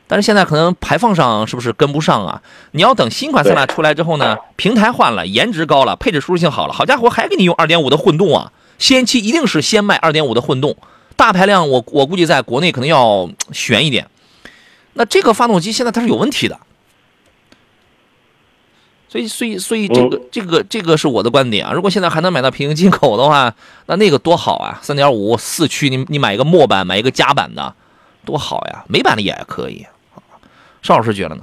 [0.08, 2.40] 但是现在可能排放上是不是跟不上啊？
[2.70, 8.52] 你要等新款塞纳出来之后呢，平台换了，颜值高了，配置舒适性好了，好家伙，还给你用二点五的混动啊！
[8.78, 10.76] 先期一定是先卖二点五的混动，
[11.16, 14.08] 大排量我我估计在国内可能要悬一点。
[14.92, 16.58] 那这个发动机现在它是有问题的，
[19.08, 21.72] 所以所以所以这个、这个这个是我的观点啊。
[21.72, 23.52] 如果现在还能买到平行进口的话，
[23.86, 24.78] 那那个多好啊！
[24.82, 27.74] 三点五四驱，你你买一个末版，买一个加版的，
[28.24, 28.84] 多好呀！
[28.88, 29.86] 美版的也可以。
[30.82, 31.42] 邵老师觉得呢？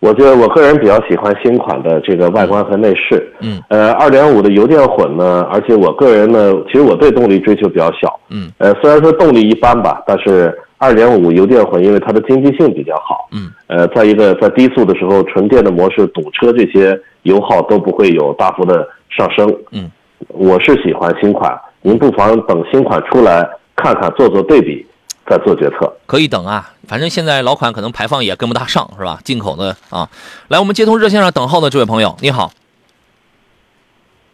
[0.00, 3.32] 我觉得我个人比较喜欢新款的这个外观和内饰。
[3.38, 8.18] 嗯，呃，二点五的油电混呢，而且我个人呢，其实我对动力追求比较小。
[8.28, 13.28] 嗯，呃，虽然说动力一般吧，但是二点五油电混因为它的经济性比较好。
[13.30, 19.48] 嗯，呃，再一个在低速的时候，纯电的模式堵车这些油耗都不会有大幅的上升。
[19.70, 19.88] 嗯，
[20.26, 24.84] 我是喜欢新款，您不妨等新款出来看看，做做对比，
[25.32, 25.90] 再做决策。
[26.04, 29.18] 可以等啊，反正现在老款可能排放也跟不大上，是吧？
[29.24, 30.10] 进口的啊，
[30.48, 32.52] 来，我们接通热线上等候的这位朋友，你好，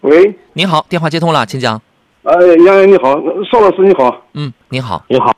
[0.01, 1.81] 喂，你好，电话接通了，请讲。
[2.25, 3.15] 呃，杨洋你好，
[3.51, 5.33] 邵老师你好，嗯，你好，你好，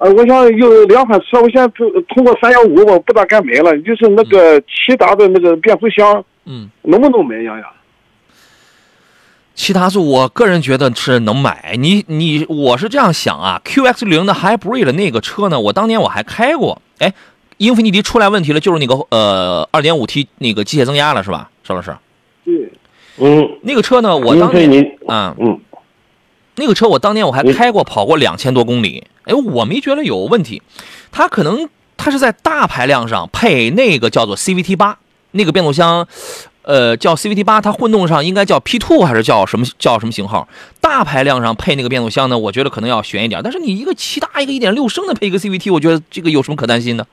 [0.00, 7.68] 呃，我想有两款车，我现在通通过三幺五，我不大敢买了，就是那个骐达的那个变速箱，嗯，能不能买，杨洋？
[9.54, 11.76] 其他速我个人觉得是能买。
[11.78, 16.80] 你你我是这样想啊，QX 零的 Hybrid 的那个车呢，我当年我还开过。
[16.98, 17.12] 哎，
[17.58, 21.94] 英菲尼迪出来问题了，就是那个呃 2.5T 那个机械增压了，是吧，邵老师？
[22.44, 22.72] 对，
[23.18, 25.60] 嗯，那个车呢，我当年，啊、嗯，
[26.56, 30.62] 那个车我当年我还开过，跑过两千多公里，哎，我没觉得有问题。
[31.10, 34.98] 它可能它是在大排量上配那个叫做 CVT 八
[35.32, 36.08] 那个变速箱，
[36.62, 40.46] 呃，叫 CVT 八，它混动上应该叫 P two 还是叫什么叫什么型号？
[40.80, 43.40] 大排量上配那个变速箱呢，我觉得可能要悬一点。
[43.42, 47.06] 但是你一个骐达一个一点六升的配一个 CVT，我觉得这个有什么可担心的？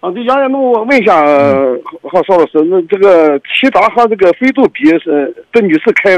[0.00, 1.76] 啊，对杨洋，那我问一下，呃
[2.10, 6.16] 好，邵老师，那这个骐达和这个飞度比是，这女士开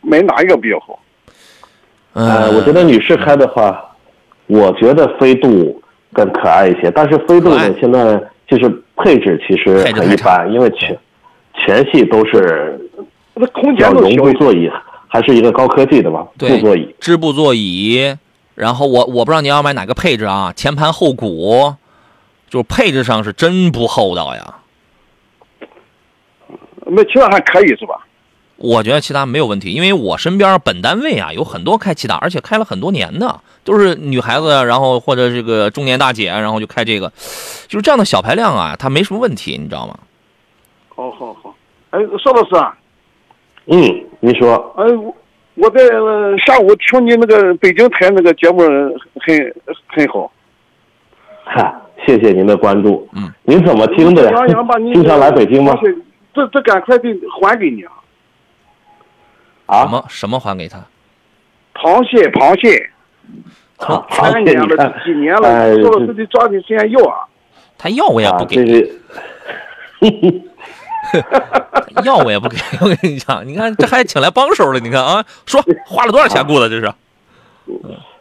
[0.00, 0.98] 买哪一个比较好？
[2.12, 3.84] 呃，我觉得女士开的话，
[4.46, 10.96] 我觉得飞度更可爱一些，但是飞度现在就是配置其实很一般，因为全
[11.54, 12.90] 全系都是
[13.34, 14.14] 那空叫绒。
[14.16, 14.70] 布座椅，
[15.08, 16.94] 还是一个高科技的吧，对布座椅。
[17.00, 18.16] 织布座椅，
[18.54, 21.74] 然后我我不知道你要买哪个配置啊，前盘后鼓，
[22.48, 24.56] 就是配置上是真不厚道呀。
[26.86, 28.06] 那其他还可以是吧？
[28.56, 37.10] 我觉得其他没有问题，因为我身边本单位啊有很多开骐达，而且开了很多年的，都是女孩子，然后或者这个中年大姐，然后就开这个，
[37.66, 39.98] 就是这样的小排量啊，它没什么问题，你知道吗？
[40.94, 41.43] 哦好好。
[41.94, 42.76] 哎，邵老师啊，
[43.66, 43.78] 嗯，
[44.20, 45.14] 你说，哎，我
[45.54, 48.58] 我在呃下午听你那个北京台那个节目
[49.20, 49.54] 很
[49.88, 50.30] 很好。
[51.44, 53.08] 哈，谢谢您的关注。
[53.14, 54.76] 嗯，您怎么听的呀杨洋把？
[54.78, 55.78] 你 经常来北京吗？
[56.34, 57.08] 这这赶快得
[57.40, 57.92] 还给你啊！
[59.66, 60.78] 啊什啊，么什么还给他？
[61.74, 62.90] 螃蟹，螃蟹，
[63.78, 67.22] 好，三年了，你看几年了，哎邵老师得抓紧时间要啊！
[67.78, 69.00] 他要我也啊，不给，这是，
[72.04, 72.56] 要我也不给。
[72.80, 76.92] 我跟你讲，你看这还请来帮手了，你看啊，说花了多少钱雇的这是？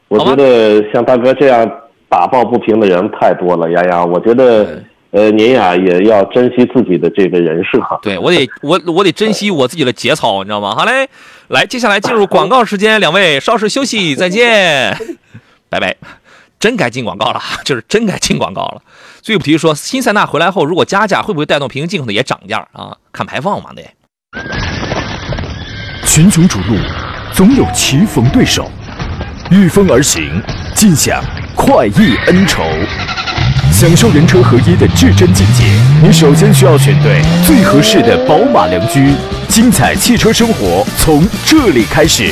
[0.07, 1.69] 我觉得像大哥这样
[2.07, 3.69] 打抱不平的人太多了。
[3.71, 7.79] 丫丫，我觉得呃您呀也要珍惜自己的这个人设。
[8.01, 10.75] 对我得我我得珍惜我自己的节操，你知道吗？
[10.75, 11.09] 好嘞，
[11.47, 14.95] 来，接下来进入广告时间，两位稍事休息，再见，
[15.69, 15.95] 拜拜。
[16.63, 18.81] 真该进广告了， 就是真该进广告了。
[19.21, 22.95] 最不提说新塞纳回来后，如果加价，会不会带动平行进口的也涨价啊？
[23.11, 23.83] 看排放嘛得。
[26.07, 26.77] 群雄逐鹿，
[27.33, 28.71] 总有棋逢对手，
[29.51, 30.41] 御风而行，
[30.73, 31.21] 尽享
[31.53, 32.63] 快意恩仇。
[33.69, 35.65] 享受人车合一的至臻境界，
[36.01, 39.13] 你首先需要选对最合适的宝马良驹。
[39.49, 42.31] 精彩汽车生活从这里开始。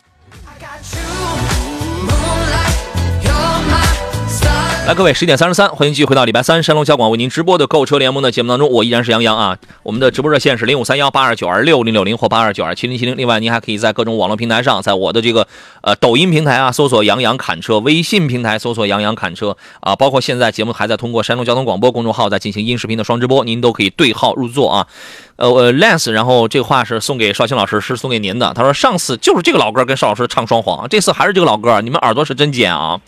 [4.87, 9.55] 来，各位，十一点三十三，欢迎继续回到礼拜三山东交广为您直播的购车联盟的节目当中，我依然是杨洋啊。
[9.83, 13.15] 我们的直播热线是零五三幺八二九二六零六零或八二九二七零七零。
[13.15, 15.47] 另外，您还可以在各种网络平台上，在我的这个
[15.81, 24.87] 呃抖音平台啊搜索“杨洋侃车”，微信平台搜索“杨洋侃车”啊，包括现在节目还在通过山东交通广播公众号在进行音视频的双直播，您都可以对号入座啊。
[25.35, 28.53] 呃呃，Lance，然后这话是送给绍兴老师，是送给您的。
[28.53, 32.99] 他说上次就是这个老歌跟邵老师唱双簧，这次还是这个老歌，你们耳朵是真尖啊！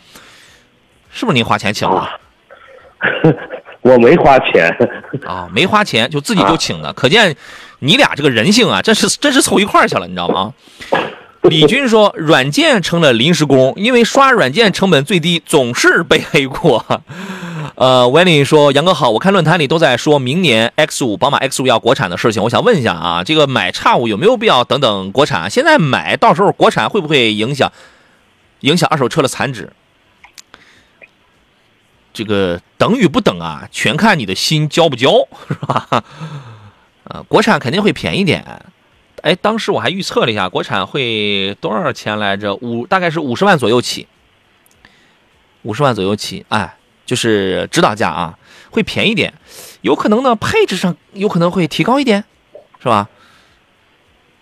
[1.14, 2.10] 是不是您花钱请的？
[3.82, 4.70] 我没花钱，
[5.26, 7.36] 啊， 没花钱就自己就请的，可见
[7.80, 10.54] 你俩这个人性啊，真是真是凑一块儿去了，你知道吗？
[11.44, 16.86] 李军说，软件成了临时工，因为刷软件成本最低，总是被黑过。
[17.76, 25.50] 呃 w e n y 说，杨哥好，我看论坛里都在说明年 X 五宝马 X 五要国产的事情，我想问一下啊，这个买叉五有没有必要等等国产？
[25.50, 27.70] 现在买到时候国产会不会影响
[28.62, 29.70] 影响二手车的残值？
[32.14, 35.10] 这个等与不等啊，全看你的心交不交，
[35.50, 36.04] 是吧？
[37.06, 38.46] 呃，国产肯定会便宜点。
[39.24, 42.54] 哎，当时我还预测了一下，国产会多少钱来着？
[42.56, 44.08] 五大概是五十万左右起，
[45.64, 46.46] 五十万左右起。
[46.50, 48.38] 哎，就是指导价啊，
[48.70, 49.34] 会便宜点，
[49.82, 52.24] 有可能呢，配置上有可能会提高一点，
[52.80, 53.10] 是吧？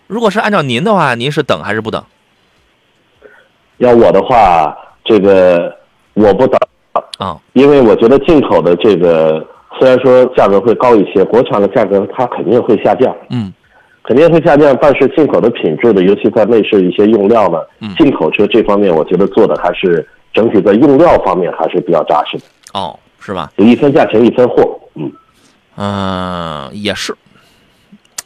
[0.08, 2.04] 如果是按照您的话，您是等还是不等？
[3.78, 5.78] 要我的话，这个
[6.14, 6.60] 我不等，
[7.18, 9.44] 啊、因为我觉得进口的这个
[9.78, 13.52] 虽然说价格会高一些，国产的价格它肯定会下降，嗯。
[14.04, 14.76] 肯定会下降。
[14.82, 17.94] 但是进口的品质的，尤其在内饰一些用料呢，嗯。
[17.94, 23.52] 进口车这方面，我觉得做的还是整体在用料方面还是比较扎实的，哦，是吧？
[23.56, 24.76] 就一分价钱一分货。
[24.96, 25.12] 嗯，
[25.76, 27.14] 嗯、也是，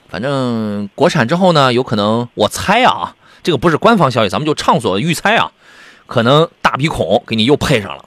[0.08, 5.52] 反正国产之后呢，有可能我猜啊，这个不是官方消息，咱们就畅所欲猜啊，
[6.06, 8.05] 可能大鼻孔给你又配上了，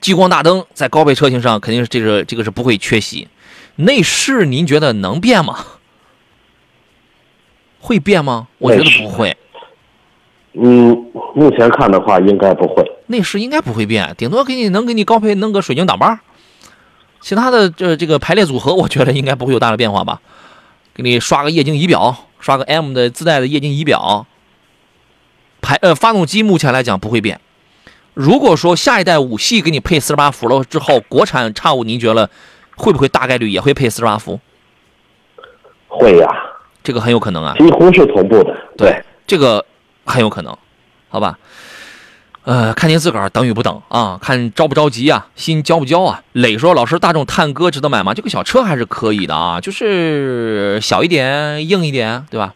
[0.00, 3.28] 激光大灯在高配车型上肯定是这个这个是不会缺席。
[3.76, 5.64] 内饰您觉得能变吗？
[7.78, 8.48] 会变吗？
[8.58, 9.34] 我觉得不会，
[10.52, 10.90] 嗯，
[11.34, 12.84] 目前看的话应该不会。
[13.06, 16.20] 内饰应该不会变，顶多给你能给你高配弄个水晶挡把，
[17.22, 20.20] 其他的这这个排列组合，我觉得应该不会有大的变化吧。
[20.94, 24.26] 给你刷个液晶仪表，刷个 M 的自带的液晶仪表，
[25.62, 27.40] 排呃发动机目前来讲不会变。
[28.20, 32.28] 如果说下一代五系给你配四十八伏了之后，国产叉五您觉得
[32.76, 34.38] 会不会大概率也会配四十八伏？
[35.88, 36.28] 会呀、
[36.82, 37.54] 这个很有可能啊。
[37.58, 38.54] 几乎是同步的。
[38.76, 39.64] 对，这个
[40.04, 40.54] 很有可能，
[41.08, 41.38] 好吧？
[42.44, 46.22] 呃，看您自个儿等与不等啊，看着不着急啊，心焦不焦啊。
[46.32, 48.12] 磊说：“老师，大众探歌值得买吗？
[48.12, 52.52] 这个小车还是可以的啊，就是小一点、硬一点，对吧？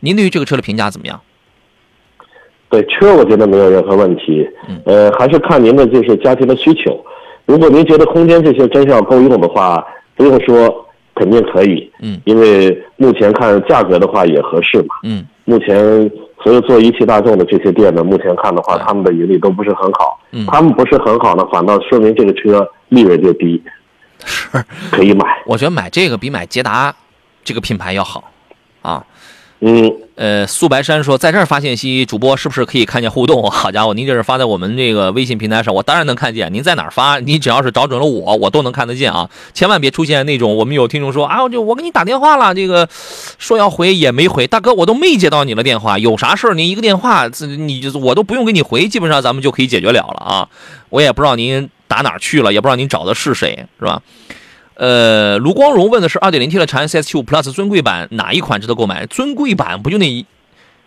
[0.00, 1.20] 您对于这个车的评价怎么样？
[2.68, 4.48] 对车，我觉得没有任何问题。
[4.68, 6.98] 嗯呃，还是看您的就是家庭的需求。
[7.44, 9.84] 如果您觉得空间这些真是要够用的话，
[10.16, 11.90] 不用说，肯定可以。
[12.02, 14.94] 嗯因为目前看价格的话也合适嘛。
[15.04, 16.10] 嗯目前
[16.42, 20.18] 所有做一汽大众的这些店呢，目前看的话，他们的盈利都不是很好。
[20.32, 23.62] 嗯他们不是很好呢，反倒说明这个车利润就低，
[24.24, 25.24] 是，可以买。
[25.46, 26.92] 我觉得买这个比买捷达
[27.44, 28.24] 这个品牌要好
[28.82, 29.04] 啊。
[29.60, 33.50] 嗯，呃，素白山说，在这儿发信息，主播是不是可以看见互动？
[33.50, 36.52] 好家伙，您这是发在我们这个微信平台上，我当然能看见。
[36.52, 39.30] 您在哪儿发，你只要是找准了我，我都能看得见啊！
[39.54, 42.86] 千万别出现那种我们有听众说啊，我就我给你打电话了，这个
[43.38, 50.48] 说要回也没回，大哥我都没接到你的电话，有啥事儿您一个电话，这你就我都不用给你回，基本上咱们就可以解决了了啊！
[50.90, 54.02] 我也不知道您打哪儿去了，也不知道您找的是谁，是吧？
[54.76, 59.06] 呃，卢光荣问的是 2.0T 的长安 CS75 Plus 尊贵版哪一款值得购买？
[59.06, 60.26] 尊贵版不就那一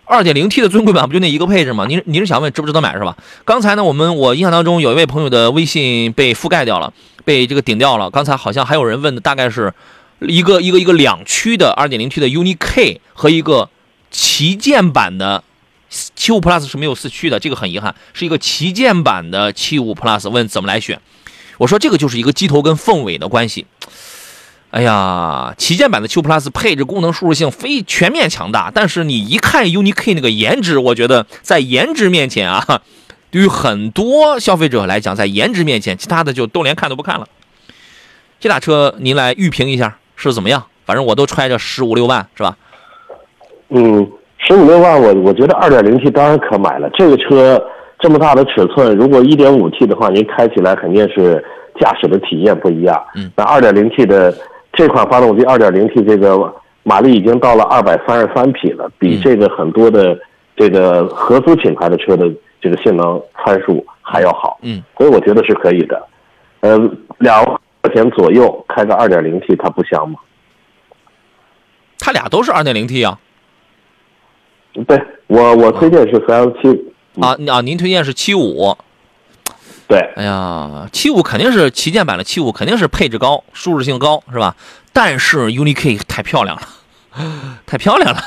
[0.06, 1.86] 二点零 T 的尊贵版不就那一个配置吗？
[1.88, 3.18] 您您是想问值不值得买是吧？
[3.46, 6.94] 刚才呢，我们我印象当中有一位朋友的微信被覆盖掉了，
[7.26, 8.10] 被这个顶掉了。
[8.10, 9.74] 刚才好像还有人问的，大概是
[10.20, 13.70] 一个一个一个两驱的二点零 T 的 UNI K 和一个
[14.12, 15.44] 旗舰版的
[16.16, 20.30] 七五 Plus 是没有四驱的，这个很遗憾，是一个旗舰版的七五 Plus。
[20.30, 21.00] 问怎么来选？
[21.60, 23.66] 我说这个就是一个机头跟凤尾的关系。
[24.72, 32.64] 哎呀，旗舰版的 Q Plus 配置、功能、舒适性非全面强大，但是你一看 UNI K 那个颜值，我觉得在颜值面前啊，
[33.32, 37.28] 对于很多消费者来讲，在颜值面前，其他的就都连看都不看了。
[38.40, 40.64] 这俩车您来预评一下是怎么样？
[40.86, 42.56] 反正我都揣着十五六万，是吧？
[43.70, 46.90] 嗯，十五六万我我觉得二点零 T 当然可买了。
[46.92, 47.60] 这个车
[48.00, 51.44] 这么大的尺寸，如果一点五 T 的话，您开起来肯定是
[51.80, 53.00] 驾驶的体验不一样。
[53.16, 54.36] 嗯，那二点零 T 的
[54.74, 56.54] 这款发动机 2.0T 这个
[56.84, 60.18] 马力已经到了二百三十三匹了，比这个很多的
[60.56, 64.58] 这个合资品牌的车的这个性能参数还要好。
[64.62, 66.08] 嗯，所以我觉得是可以的。
[66.62, 66.78] 呃，
[67.18, 70.20] 两万块钱左右开个 2.0T，它不香吗？
[71.98, 73.20] 它俩都是 2.0T 啊
[74.88, 76.94] 对我我推荐是四 S 七。
[77.20, 77.62] 啊啊！
[77.62, 78.78] 您推荐是七五。
[79.90, 84.56] 对，哎呀，七五肯定是旗舰版的七五，肯定是配置高、舒适性高，是吧？
[84.94, 86.70] 但是 UNI K 太漂亮了，
[87.66, 88.24] 太漂亮了，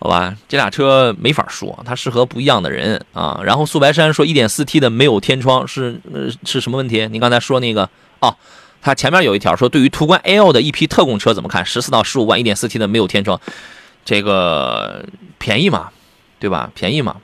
[0.00, 0.34] 好吧？
[0.48, 3.40] 这俩车没法说，它适合不一样的人啊。
[3.44, 6.00] 然后素白山说 1.4T 的没有天窗是
[6.44, 7.06] 是什么问题？
[7.06, 8.34] 您刚才说那个哦，
[8.82, 11.64] 它前面有一条说对于途观 L 的一批特供车怎么看？
[11.64, 13.40] 十四到十五万 1.4T 的没有天窗，
[14.04, 15.04] 这个
[15.38, 15.90] 便宜嘛，
[16.40, 16.68] 对吧？
[16.74, 17.14] 便宜嘛。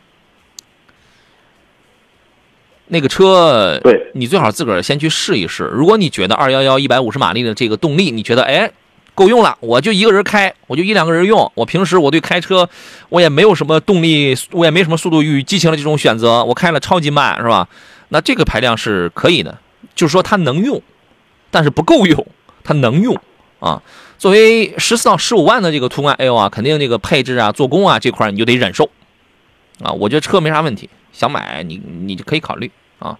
[2.88, 5.64] 那个车，对你最好自个儿先去试一试。
[5.72, 8.70] 如果你觉得二幺幺一百五十马力的这个动力，你觉得哎
[9.14, 11.50] 够用了，我就一个人开，我就一两个人用。
[11.54, 12.68] 我平时我对开车，
[13.08, 17.68] 我也没有什么动力，我也没什么速度与激情的这种选择，我开了超级慢，是吧？
[18.10, 19.58] 那这个排量是可以的，
[19.94, 20.80] 就是说它能用，
[21.50, 22.26] 但是不够用，
[22.62, 23.18] 它能用
[23.58, 23.82] 啊。
[24.18, 28.88] 作为十四到十五万的这个途观 L 啊，肯定这个配置啊、做工啊这块你就得忍受
[29.82, 29.90] 啊。
[29.92, 30.88] 我觉得车没啥问题。
[31.16, 33.16] 想买你你就可以考虑啊，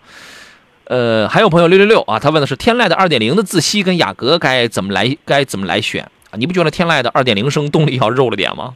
[0.85, 6.37] 呃，还有朋友六六六啊，他问的是天籁的二点零的自吸跟雅阁该怎么来该怎么来选啊？
[6.37, 8.75] 你不觉得天籁的二点零升动力要肉了点吗？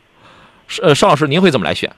[0.80, 1.92] 呃，邵老师您会怎么来选？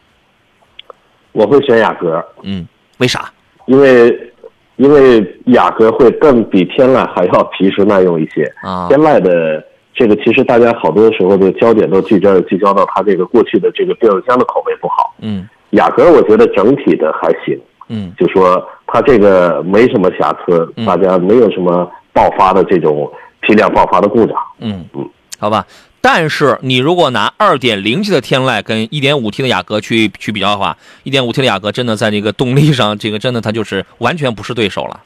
[1.30, 2.66] 我会选雅阁，嗯，
[2.98, 3.32] 为啥？
[3.66, 4.32] 因为
[4.74, 15.14] 因为雅阁会更比天籁还要皮实耐用一些啊天籁的这个其实大家好多时候的焦点都聚焦聚焦到它这个过去的这个变速箱的口碑不好。
[15.20, 24.36] 嗯雅阁我觉得整体的还行，嗯就说它这个没什么瑕疵，嗯大家没有什么爆发的这种批量爆发的故障。
[24.58, 25.08] 嗯嗯，
[25.38, 25.66] 好吧。
[26.04, 35.00] 但是你如果拿二点零 T 的天籁跟一点五 T 的雅阁去去比较的话，一点五 T 的雅阁真的在这个动力上，这个真的它就是完全不是对手了，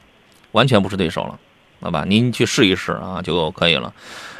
[0.52, 1.38] 完全不是对手了，
[1.82, 2.04] 好吧？
[2.08, 3.92] 您去试一试啊就可以了。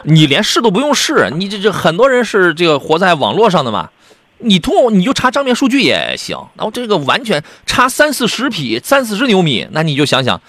[0.05, 3.91] 你连试都不用试，你这这很多人是这个活在网络上的嘛，
[4.39, 6.37] 你通过你就查账面数据也行。
[6.55, 10.41] 然后这个完全差三四十匹、三四十牛米，那你就想想，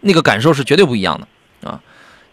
[0.00, 1.80] 那个感受是绝对不一样的啊。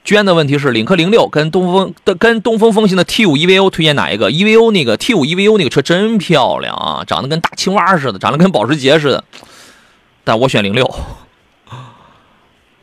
[0.03, 9.23] 娟的问题是，领克零六跟东风的跟东风风行的 T 五 EVO 推荐哪一个？EVO 那个 T 五 EVO 那个车真漂亮啊，长得跟大青蛙似的，长得跟保时捷似的。
[10.23, 10.87] 但我选零六。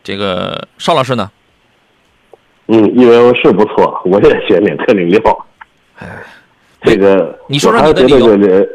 [0.03, 1.31] 这个邵老师呢？
[2.67, 5.21] 嗯，EVO 是不错，我也选领克零六。
[6.85, 8.67] 这个你说说你的理由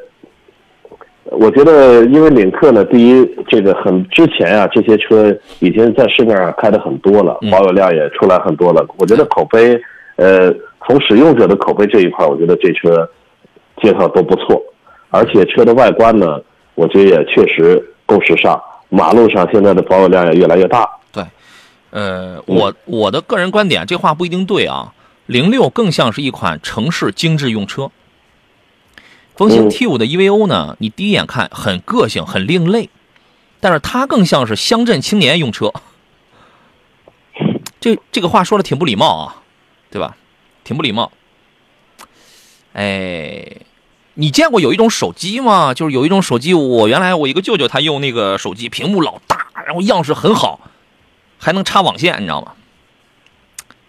[1.29, 8.85] 我觉得因为领克呢，第一，这个很之前啊，这些车已经在市面上开的很多了，嗯保有量也出来很多了。
[8.97, 9.77] 我觉得口碑，
[10.15, 10.49] 呃，
[10.85, 13.07] 从使用者的口碑这一块，我觉得这车
[13.81, 14.61] 介绍都不错，
[15.09, 16.41] 而且车的外观呢，
[16.75, 18.59] 我觉得也确实够时尚。
[18.87, 20.89] 马路上现在的保有量也越来越大。
[21.11, 21.21] 对，
[21.91, 24.93] 呃，我我的个人观点，这话不一定对啊。
[25.25, 27.91] 零六更像是一款城市精致用车。
[29.37, 32.89] 风行嗯 T 五的 EVO 呢，你第一眼看很个性、很另类，
[33.59, 35.71] 但是它更像是乡镇青年用车。
[37.79, 39.43] 这这个话说的挺不礼貌啊，
[39.91, 40.17] 对吧？
[40.63, 41.11] 挺不礼貌。
[42.73, 43.57] 哎，
[44.15, 45.75] 你见过有一种手机吗？
[45.75, 50.59] 就是有一种手机，我原来我一个舅舅他用那个手机，屏幕老大，然后样式很好，
[51.37, 52.53] 还能插网线，你知道吗？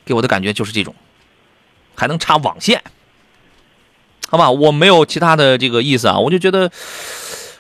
[0.04, 0.94] 给我的感觉就是这种，
[1.94, 2.82] 还能插网线，
[4.30, 4.50] 好吧？
[4.50, 6.70] 我没有其他的这个意思啊，我就觉得，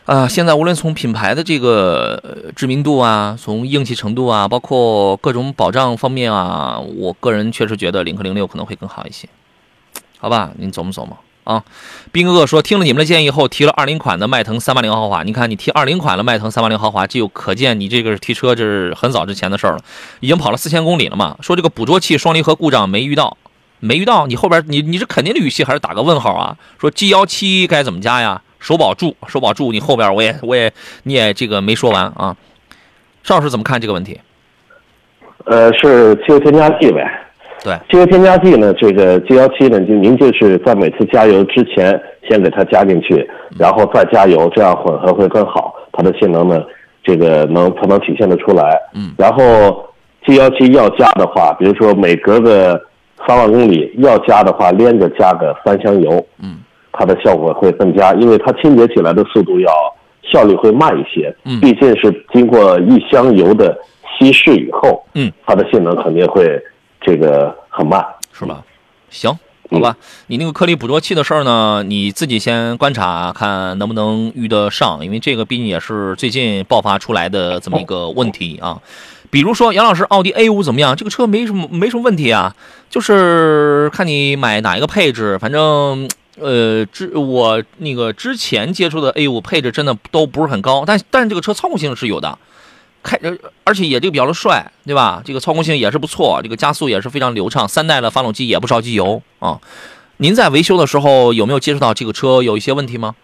[0.04, 2.22] 啊、现在无论从品牌的这个
[2.54, 9.26] 知名度啊，从硬气程度啊，包括各种保障方面啊，我个人确实觉得领克零六可能会更好一些，
[10.18, 10.50] 好吧？
[10.58, 11.64] 您琢磨琢磨啊。
[12.12, 15.22] 斌哥哥说，听了你们的建议后，提了二零款的迈腾三八零豪华。
[15.22, 19.80] 你看，你提二零款的迈腾三八零豪华，就可见你这个提车这是很早之前的事儿了，
[20.20, 21.36] 已经跑了四千公里了嘛。
[21.40, 23.36] 说这个捕捉器双离合故障没遇到，
[23.80, 26.56] 没遇到，你后边你你是肯定的语气还是打个问号啊？
[26.80, 28.42] 说 G 幺七该怎么加呀？
[28.58, 30.72] 首保住，首保住，你后边我也我也
[31.04, 32.36] 你也这个没说完啊。
[33.22, 34.18] 邵老师怎么看这个问题？
[35.44, 37.04] 呃，是汽油添加剂呗。
[37.62, 46.62] 对，汽油添加剂呢，这个 G 幺七呢，就您就是在每次加油之前先给它加进去，然后再加油，这样混合会更好，它的性能呢，
[47.02, 48.76] 这个能才能体现得出来。
[48.94, 49.84] 嗯，然后
[50.26, 52.80] G 幺七要加的话，比如说每隔个
[53.26, 56.58] 三万公里要加的话，连着加个三箱油，嗯，
[56.92, 59.72] 它的效果会更佳，因为它清洁起来的速度要
[60.22, 61.34] 效率会慢一些。
[61.44, 63.76] 嗯毕竟是经过一箱油的
[64.18, 66.60] 稀释以后，嗯，它的性能肯定会
[67.00, 68.04] 这个很慢。
[68.32, 68.62] 是吧？
[69.10, 69.36] 行，
[69.70, 69.96] 好吧，
[70.28, 78.80] 你那个颗粒捕捉器的事儿呢，你自己先观察看能不能遇得上，因为这个毕竟也是最近爆发出来的这么一个问题啊。
[79.30, 80.96] 比如说杨老师，奥迪 A 五怎么样？
[80.96, 82.54] 这个车没什么没什么问题啊，
[82.88, 86.08] 就是看你买哪一个配置，反正。
[86.40, 92.38] 呃，之我那个之前接触的 A 五配置真的都不是很高，但但是这个车操控性是有的，
[93.02, 95.20] 开呃而且也这个比较的帅，对吧？
[95.24, 99.58] 这个操控性也是不错，这个加速也是非常流畅，三代的发动机也不烧机油啊。
[100.18, 103.16] 您在维修的时候有没有接触到这个车有一些问题吗？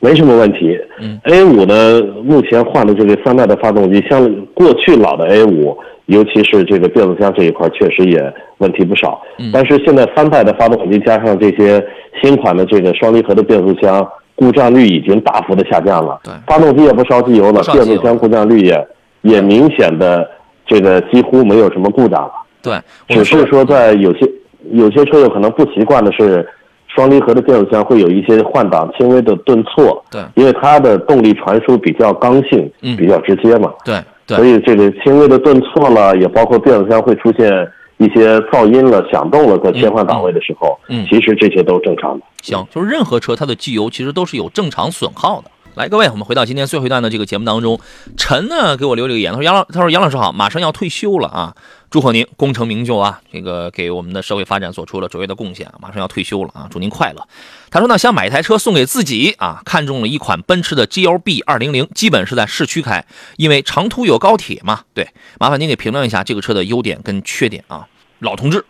[0.00, 0.78] 没什么问题。
[1.00, 5.76] 嗯，A 五呢，目前换的这个三代的发动机，像过去老的 A 五，
[6.06, 9.20] 尤其是这个变速箱这一块，确实也问题不少。
[9.38, 11.84] 嗯但是现在三代的发动机加上这些
[12.22, 16.20] 新款的这个双离合的变速箱，故障率已经大幅的下降了。
[16.24, 18.88] 对发动机也不烧机油了变速箱故障率也
[19.22, 20.28] 也明显的
[20.66, 22.32] 这个几乎没有什么故障了。
[22.62, 22.74] 对，
[23.08, 24.28] 只是说在有些
[24.72, 26.46] 有些车友可能不习惯的是，
[26.88, 30.20] 双离合的变速箱会有一些换挡轻微的顿挫，对。
[30.34, 32.96] 因为它的动力传输比较刚性，嗯。
[32.96, 37.50] 比较直接嘛，对所以这个轻微的顿挫了，也包括变速箱会出现
[37.98, 41.02] 一些噪音了、响动了，在切换档位的时候，嗯。
[41.02, 41.06] 嗯。
[41.08, 42.24] 其实这些都正常的。
[42.42, 45.50] 行，就是任何车它的机油其实都是有正常损耗的。
[45.78, 47.78] 来，各位，我们回到今天最后一段的这个节目当中，
[48.16, 51.54] 陈呢给我留了个言，他说杨老，他说杨老师好，马上要退休了啊，
[51.88, 57.24] 祝贺您功成名就啊，这个给我们的社会发展做出了卓越的贡献，马上要退休了啊，祝您快乐。
[57.70, 63.04] 他说呢，想买一台车送给自己啊，看中了一款奔驰的 GLB 200，基本是在市区开，
[63.36, 64.80] 因为长途有高铁嘛。
[64.92, 65.08] 对，
[65.38, 67.86] 麻烦您给评论一下这个车的优点跟缺点啊。
[68.18, 68.64] 老同志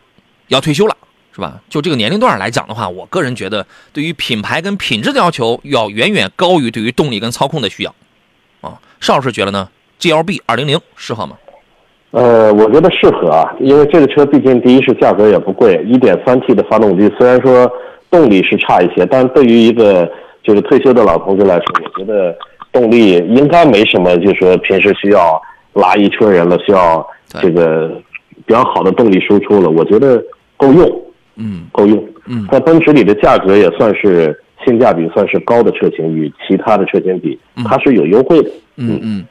[0.48, 0.94] 要退休了。
[1.38, 1.60] 是吧？
[1.68, 7.94] 就这个年龄段来讲的话，我个人觉得，对于品牌跟品质的要求要远远高于对于动力跟操控的需要。
[8.60, 9.68] 啊，邵老师觉得呢
[10.00, 11.36] ？GLB 200适合吗？
[12.10, 17.70] 呃，我觉得适合啊，因为这个车毕竟第一是价格也不贵，一点三 T 的发动机，虽然说
[18.10, 20.10] 动力是差一些，但对于一个
[20.42, 22.36] 就是退休的老同志来说，我觉得
[22.72, 25.40] 动力应该没什么，就是说平时需要
[25.74, 27.88] 拉一车人了，需要这个
[28.44, 30.20] 比较好的动力输出了，我觉得
[30.56, 30.90] 够用，
[31.38, 32.06] 嗯够用。
[32.26, 38.50] 嗯在奔驰里的价格也算是性价比算是高的车型，与其他的车型比，它是有优惠的。
[38.76, 39.26] 嗯嗯。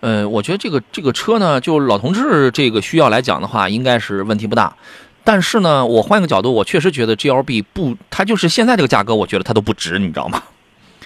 [0.00, 4.74] 呃，我觉得这个这个车呢，就老同志这个需要来讲的话，应该是问题不大。
[5.22, 10.42] 但是呢，我换一个角度，我确实觉得 GLB 不，它就是现在这个价格，我觉得它都不值，你知道吗？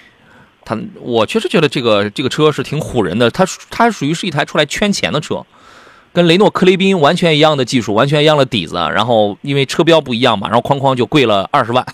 [0.65, 5.45] 它，我确实觉得这个这个车是挺唬人的，它它属于是一台出来圈钱的车，
[6.17, 11.85] 跟雷诺克雷宾完全一样的技术，完全一样的底子，然后因为车标不一样嘛，然后哐哐就贵了二十万，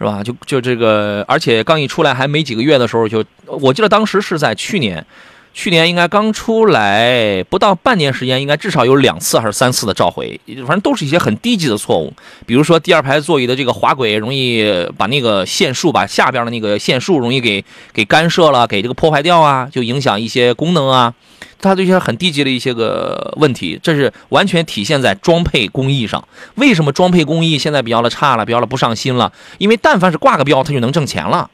[0.00, 0.20] 是吧？
[0.24, 5.06] 就就这个，而且刚一出来还没几个月的时候就，我记得当时是在去年。
[5.52, 12.12] 去年应该刚出来不到半年时间，应该至少有两次还是三次的召回，反正都是一些很低级的错误，
[12.46, 14.64] 比如说第二排座椅的这个滑轨容易
[14.96, 21.12] 把那个线束，把下边的那个线束容易给给干涉了，给这个破坏掉啊，就影响一些功能啊，
[21.60, 26.26] 它这些很低级的一些个问题，这是完全体现在装配工艺上。
[26.54, 29.32] 为什么装配工艺现在比较的差了，比较的不上心了？
[29.58, 31.50] 因为但凡是挂个标，它就能挣钱了，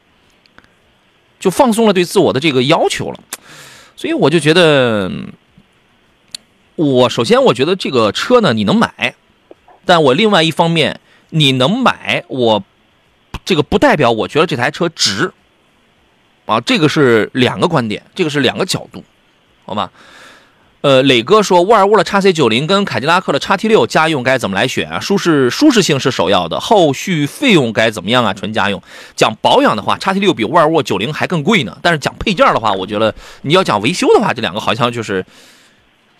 [1.39, 3.19] 就放松了对自我的这个要求了。
[3.97, 5.11] 所以我就觉得，
[6.75, 9.15] 我首先我觉得这个车呢你能买，
[9.85, 12.63] 但我另外一方面你能买，我
[13.43, 15.33] 这个不代表我觉得这台车值，
[16.45, 19.03] 啊，这个是两个观点，这个是两个角度，
[19.65, 19.91] 好吧？
[20.81, 24.99] 呃，磊哥说，沃尔沃的 x C 九零跟凯迪拉克的 x T 六家用该怎么来选啊？
[24.99, 28.31] 舒适舒适性是首要的，后续费用该怎么样啊？
[28.31, 28.81] 纯家用，
[29.15, 31.75] 讲保养的话，x T 六比沃尔沃九零还更贵呢。
[31.81, 35.25] 但是讲配件的话，我觉得你要讲维修的话，这两个好像就是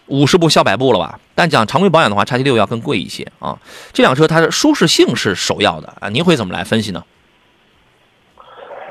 [0.07, 1.19] 五十步笑百步了吧？
[1.35, 3.57] 但讲常规保养的话，叉 T 六要更贵一些啊。
[3.93, 7.03] 这辆车它的舒适性是首要的啊，您会怎么来分析呢？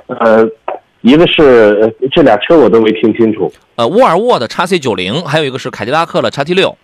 [0.07, 0.49] 呃，
[1.03, 6.77] 一个是呃这俩车我都没听清楚，呃，沃尔沃的 x C 九零，还有一个是凯迪拉克的 x T 六。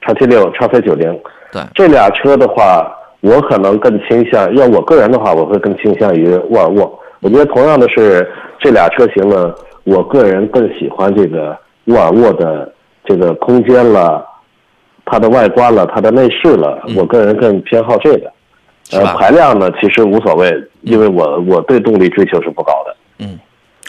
[0.00, 1.20] 叉 T 六、叉 C 九零，
[1.52, 2.90] 对，这俩车的话，
[3.20, 6.98] 我可能更倾向，要我个人的话，我会更倾向于沃尔沃。
[7.20, 8.26] 我觉得同样的是
[8.58, 9.52] 这俩车型呢，
[9.84, 11.54] 我个人更喜欢这个
[11.86, 12.72] 沃尔沃的
[13.04, 14.24] 这个空间了，
[15.04, 18.32] 它的外观了，它的内饰了，我个人更偏好这个。
[18.92, 20.50] 呃，排量呢其实无所谓，
[20.82, 22.96] 因为我我对动力追求是不高的。
[23.18, 23.38] 嗯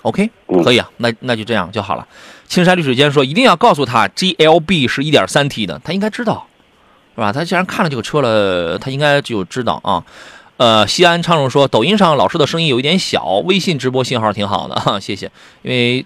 [0.02, 2.08] OK，嗯可以啊，那那就这样就好了。
[2.48, 6.48] 青山绿水间说，一定要告诉他 GLB 是一点三 T 的，他应该知道，
[7.16, 7.32] 是吧？
[7.32, 10.04] 他既然看了这个车了，他应该就知道啊。
[10.58, 15.32] 呃，西安昌荣说，抖音上老师的声音有一点小，微信直播信号挺好的，哈，谢谢。
[15.62, 16.06] 因为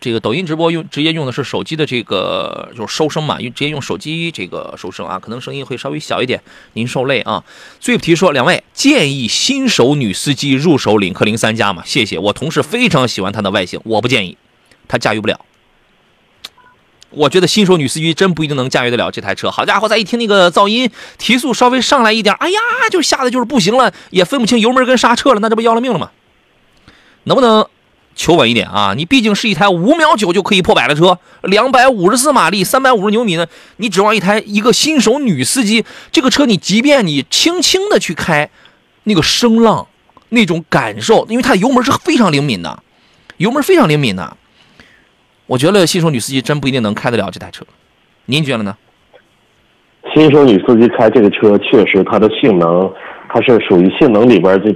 [0.00, 6.42] 这个抖音直播用直接用的是手机的这个就是收声嘛，用直接用手机这个收声啊，可能声音会稍微小一点，
[6.74, 7.42] 您受累啊。
[7.80, 11.82] 最不提说，两位建议新手女司机入手领克零三加吗？
[11.86, 14.36] 谢谢，我同事非常喜欢它的外形，我不建议，
[14.88, 15.40] 她驾驭不了。
[17.08, 19.50] 我觉得新手女司机真不一定能驾驭得了这台车。
[19.50, 26.10] 好家伙，再一听那个噪音提速稍微上来一点，哎呀，就吓得就是不行了，也分不清油门跟刹车了，那这不要了命了吗？
[27.26, 27.66] 能不能
[28.14, 28.94] 求稳一点啊？
[28.96, 33.46] 你毕竟是一台五秒九就可以破百的车，两百五十四马力，三百五十牛米呢，
[33.78, 38.48] 你指望一台一个新手女司机，这个车你即便你轻轻的去开，
[39.04, 39.86] 那个声浪
[40.30, 42.82] 那种感受，因为它的油门是非常灵敏的，
[43.36, 44.36] 油门非常灵敏的。
[45.46, 47.64] 我觉得新手女司机真不一定能开得了这台车，
[48.26, 48.76] 您觉得呢？
[50.14, 52.90] 新手女司机开这个车，确实它的性能，
[53.28, 54.72] 它是属于性能里边这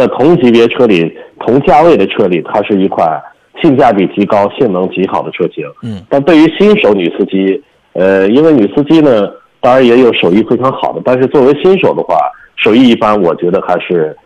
[0.00, 3.20] 在同级别车里、同价位的车里，它是一款
[3.60, 5.62] 性价比极高、性能极好的车型。
[5.82, 9.28] 嗯，但对于新手女司机，呃，因为女司机呢，
[9.60, 12.16] 当然也有手艺非常好的，但是作为新手的话，
[12.56, 14.16] 手艺一般，我觉得还是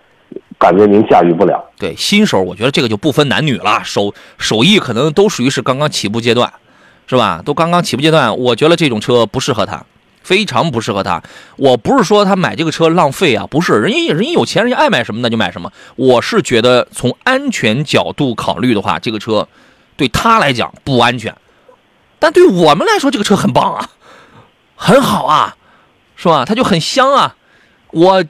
[0.59, 1.61] 感觉您驾驭不了。
[1.77, 6.53] 对新手，我觉得这个就不分男女了，手手艺可能都属于是刚刚起步阶段，
[7.09, 7.43] 是吧？
[7.45, 9.85] 都刚刚起步阶段，我觉得这种车不适合他，
[10.25, 11.23] 非常不适合他。
[11.57, 15.71] 我不是说他买这个车浪费啊，不是，人家人家有钱，人家爱买什么那就买什么。
[15.95, 19.47] 我是觉得从安全角度考虑的话，这个车
[19.97, 21.37] 对他来讲不安全，
[22.19, 23.91] 但对我们来说，这个车很棒啊，
[24.75, 25.57] 很好啊，
[26.17, 26.45] 是吧？
[26.45, 27.37] 它就很香啊，
[27.93, 28.25] 我。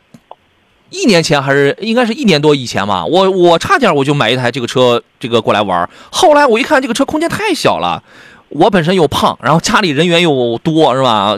[0.90, 5.90] 一年前还是应该是一年多以前吧，我我差点我就买一台这个车，这个过来玩。
[6.12, 8.00] 后来我一看这个车空间太小了，
[8.50, 11.36] 我本身又胖，然后家里人员又多，是吧？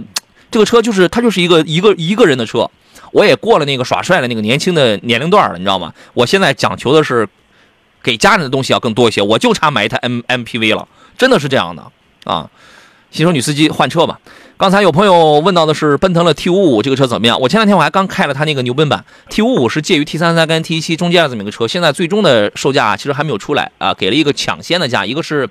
[0.50, 2.70] 这个车就是它就是一个一个一个人的车。
[3.12, 5.92] 我也过了那个耍帅的那个年轻的年龄段了，你知道吗？
[6.12, 7.26] 我现在讲求的是
[8.02, 10.86] 给家人的东西要更多一些，我就差买一台 M MPV 了，
[11.16, 11.90] 真的是这样的
[12.24, 12.50] 啊。
[13.10, 14.18] 新手女司机换车吧。
[14.58, 17.38] 刚才有朋友问到的是奔腾的 T 五五这个车怎么样？
[17.40, 21.68] 我前两天我还刚开了它那个牛奔版 T 五五，是介于 T 三三跟 T 七中间的这么一个车。
[21.68, 25.48] 现在最终的售价其实还没有出来啊，给了一个抢先的价，一个是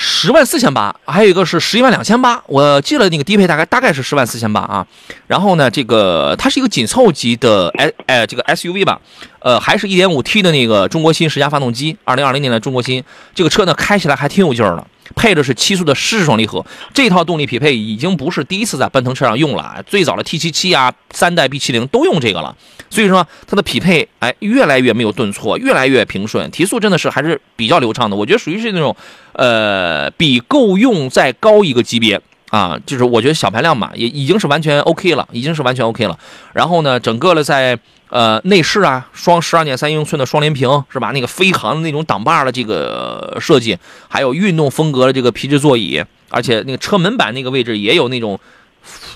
[0.00, 2.40] 十万四千八，还有一个是十一万两千八。
[2.46, 4.86] 我记得那个低配大概大概是十万四千八啊。
[5.26, 9.00] 然后呢，这个它是一个紧凑级的 S 哎这个 SUV 吧，
[9.40, 13.02] 呃，还是 1.5T 的那个中国新十佳发动机，二零二零年的中国新。
[13.34, 14.86] 这个车呢开起来还挺有劲儿的。
[15.14, 22.56] 配的是七速的湿式双离合，这套动力匹配已经不是第一次在奔腾车上用了，最早的 T77 啊，三代 B70 都用这个了，
[22.90, 28.94] 所以说它的匹配哎越来越没有顿挫，越来越平顺，提速真的是还是比较流畅的，我觉得属于是那种
[29.32, 32.20] 呃比够用再高一个级别。
[32.50, 36.18] 啊，就是我觉得小排量嘛，也已经是完全 OK 了，已经是完全 OK 了。
[36.54, 37.78] 然后呢，整个的在
[38.08, 41.10] 呃内饰啊，双十二点三英寸的双联屏是吧？
[41.12, 43.78] 那个飞航的那种挡把的这个设计，
[44.08, 48.38] 还有运动风格的这个皮质座椅，而且那个车门板那个位置也有那种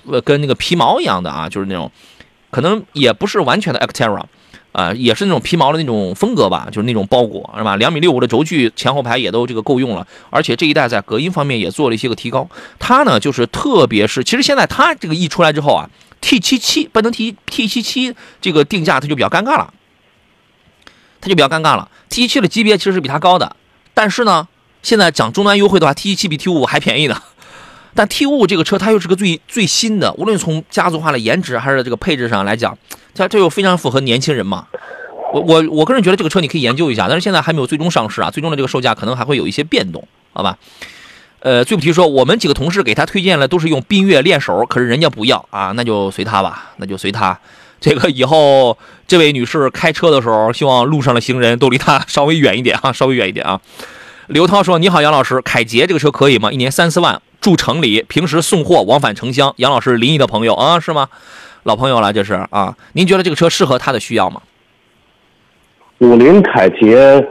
[0.06, 1.90] 呃跟那个皮毛一样的啊，就是那种
[2.50, 4.22] 可能也不是完全的 Actera。
[4.72, 7.76] 啊、也是那种皮毛的那种风格吧，就是那种包裹，是吧？
[7.76, 12.48] 两米六五的轴距，前后排也都这个够用了，而且这一代在隔音方面也做了一些个提高。
[12.78, 15.90] 它呢，就是特别是，其实现在它这个一出来之后啊
[16.22, 19.74] ，T 七七奔腾 T T 七七这个定价它就比较尴尬了，
[21.20, 21.90] 它就比较尴尬了。
[22.08, 23.54] T 七的级别其实是比它高的，
[23.92, 24.48] 但是呢，
[24.82, 27.22] 现在讲终端优惠的话，T 七比 T 五还便宜呢。
[27.94, 32.76] 但 T 五这个车它又是个最最新的，无论从家族化的颜值还是这个配置上来讲，
[33.14, 34.66] 它这又非常符合年轻人嘛。
[35.32, 40.58] 我我我个人觉得这个车你可以研究一下，但是现在还没有最终上市啊，最终的这个售价可能还会有一些变动，好吧？
[41.40, 47.38] 呃，最不提说我们几个同事给他推荐了都是用缤越练手，可是人家不要啊，那就随他吧，那就随他。
[47.80, 48.78] 这个以后
[49.08, 53.60] 这位女士开车的时候，希望路上的行人都离她稍微远一点啊，稍微远一点啊。
[54.28, 56.52] 刘涛说：“你好，杨老师，凯捷这个车可以吗？
[56.52, 59.52] 一年三四万，住城里，平时送货往返城乡。
[59.56, 61.08] 杨老师临沂的朋友啊，是吗？
[61.64, 62.74] 老朋友了，这是啊。
[62.94, 64.40] 您觉得这个车适合他的需要吗？
[65.98, 67.24] 五菱凯捷，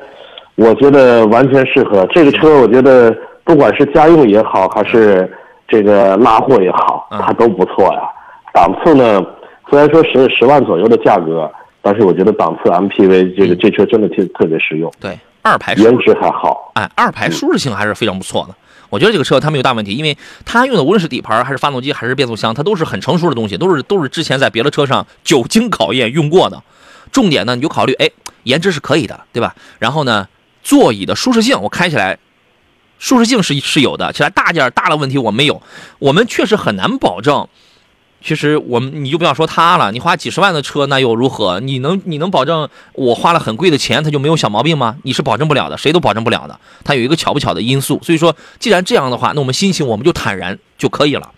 [0.56, 2.60] 我觉得完全适合这个车。
[2.62, 5.30] 我觉得不管是家用也好，还是
[5.68, 8.02] 这个拉货也好，嗯它都不错呀。
[8.54, 9.22] 档次呢，
[9.70, 11.50] 虽然说十十万左右的价格，
[11.82, 16.72] 但是我觉得档次 MPV 这个这车真的特特别实用，对，二排舒颜值还好。
[16.76, 18.56] 哎，二排舒适性还是非常不错的。
[18.90, 26.62] 我觉得这个车它没有大问题，因为它用的无论是底盘还是发动机还是变速箱，它都是很成熟的东西，都是都是之前在别的车上久经考验用过的。
[27.12, 28.10] 重点呢，你就考虑，哎，
[28.44, 29.56] 颜值是可以的，对吧？
[29.80, 30.28] 然后呢，
[30.62, 32.18] 座椅的舒适性，我开起来
[33.00, 35.62] 舒适性是是有的，其他大件大的问题我没有。
[36.00, 37.48] 我们确实很难保证。
[38.24, 41.60] 其实我们你就不要说它了，你花几十万的车那又如何？
[41.60, 44.98] 你能你能保证我花了很贵的钱它就没有小毛病吗？
[45.04, 46.60] 你是保证不了的，谁都保证不了的。
[46.84, 51.32] 它有一个巧不巧的因素，所以说既然这样的话，那我们心情我们就坦然就可以了，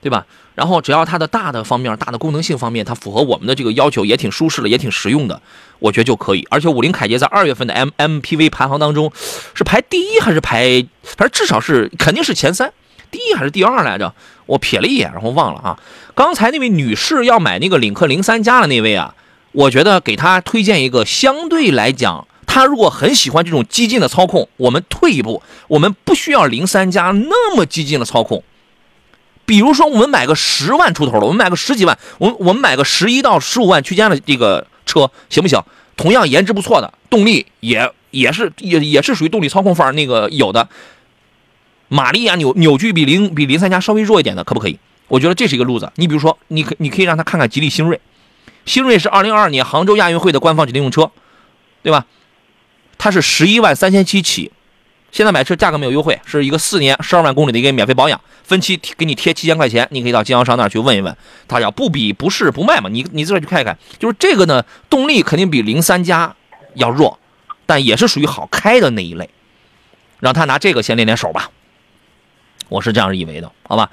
[0.00, 0.24] 对吧？
[0.54, 5.40] 然后只要它的大的方面、大的功能性方面，它符合我们的这个要求，也挺舒适的，也挺实用的，
[5.78, 6.46] 我觉得就可以。
[6.50, 9.10] 而且五菱凯捷在二月份的 M MPV 排行当中
[9.54, 12.70] 是排第一还是排，反正至少是肯定是前三，
[13.10, 14.14] 第一还是第二来着？
[14.46, 15.78] 我瞥了一眼，然后忘了啊。
[16.14, 19.14] 刚才那位女士要买那个领克零三加的那位啊，
[19.52, 28.42] 我觉得给她推荐一个相对来讲，她如果很喜欢这种激进的操控，我们退一步，我们不需要零三加那么激进的操控。
[29.44, 35.60] 比如说，我们买个十万出头的，我们买个十几万，我们我们买个十一到十五万区间的这个车，行不行？
[35.96, 40.66] 同样颜值不错的，动力也也是也也是属于动力操控范儿那个有的，
[41.92, 44.78] 玛利亚扭扭矩比零比零三加稍微弱一点的，可不可以？
[45.08, 45.92] 我觉得这是一个路子。
[45.96, 48.00] 你比如说，你可你可以让他看看吉利星瑞，
[48.64, 51.10] 星瑞是二零二二年杭州亚运会的官方指定用车，
[51.82, 52.06] 对吧？
[52.96, 54.50] 它是十一万三千七起，
[55.10, 61.14] 现在买车价格没有优惠，是一个四年十二万公里的一个免费保养，分期给你贴七千块钱，你可以到经销商那儿去问一问，
[61.46, 63.76] 他要不比不是不卖嘛，你你自个儿去看一看。
[63.98, 66.34] 就是这个呢，动力肯定比零三加
[66.72, 67.18] 要弱，
[67.66, 69.28] 但也是属于好开的那一类，
[70.20, 71.50] 让他拿这个先练练手吧，
[72.72, 73.88] 我是这样以为的，好吧？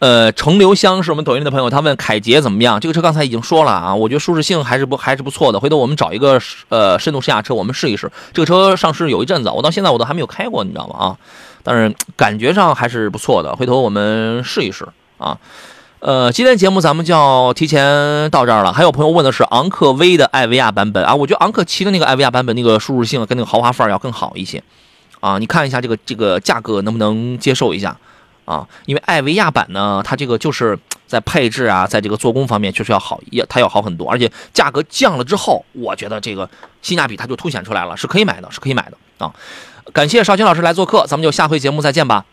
[0.00, 2.78] 呃，程留香是我们抖音的朋友，他问凯捷怎么样？
[2.78, 5.58] 这个车刚才已经说了啊，我觉得舒适性还是不还是不错的。
[5.58, 6.38] 回头我们找一个
[6.68, 8.10] 呃深度试驾车，我们试一试。
[8.34, 10.96] 这个车上市有一阵子，我到现在我都还没有开过，你知道吗？
[10.98, 11.16] 啊，
[11.62, 13.56] 但是感觉上还是不错的。
[13.56, 14.86] 回头我们试一试
[15.16, 15.38] 啊。
[16.00, 18.74] 呃，今天节目咱们就要提前到这儿了。
[18.74, 24.62] 还有朋友问的是昂克威的艾维亚版本啊，我觉得昂克旗的那个艾维亚版本那个舒适性跟那个豪华范儿要更好一些
[25.24, 25.38] 啊。
[25.38, 27.96] 你看一下这个这个价格能不能接受一下？
[28.44, 36.46] 啊，因为艾维亚版呢，它这个就是在配置啊，在这个做工方面确实要好，要它要好很多，而且价格降了之后，我觉得这个
[36.82, 39.32] 性价比它就凸显出来了，是可以买的，是可以买的啊。
[39.94, 42.26] 感谢邵青老师来做客，咱们就下回节目再见吧。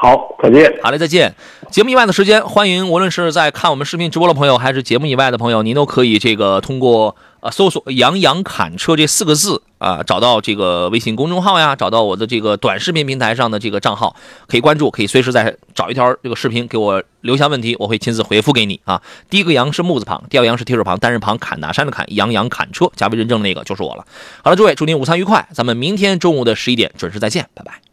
[0.00, 0.78] 好，再见。
[0.80, 1.34] 好嘞，再见。
[1.72, 14.14] 节目以外的时间，欢迎无论是在看我们视频直播的朋友，还是节目以外的朋友，您都可以这个通过呃搜索“杨洋侃车”这四个字啊，找到这个微信公众号呀，找到我的这个短视频平台上的这个账号，
[14.46, 19.02] 可以关注，可以随时再找一条这个视频给我留下问题，我会亲自回复给你啊。
[19.28, 24.06] 第一个杨是木字旁，第二个杨是提手旁，单人旁，侃大山的侃，杨洋侃车，加微认证那个就是我了。
[24.44, 27.87] 好了，诸位，祝您午餐愉快，咱们明天中午的十一点准时再见，拜拜。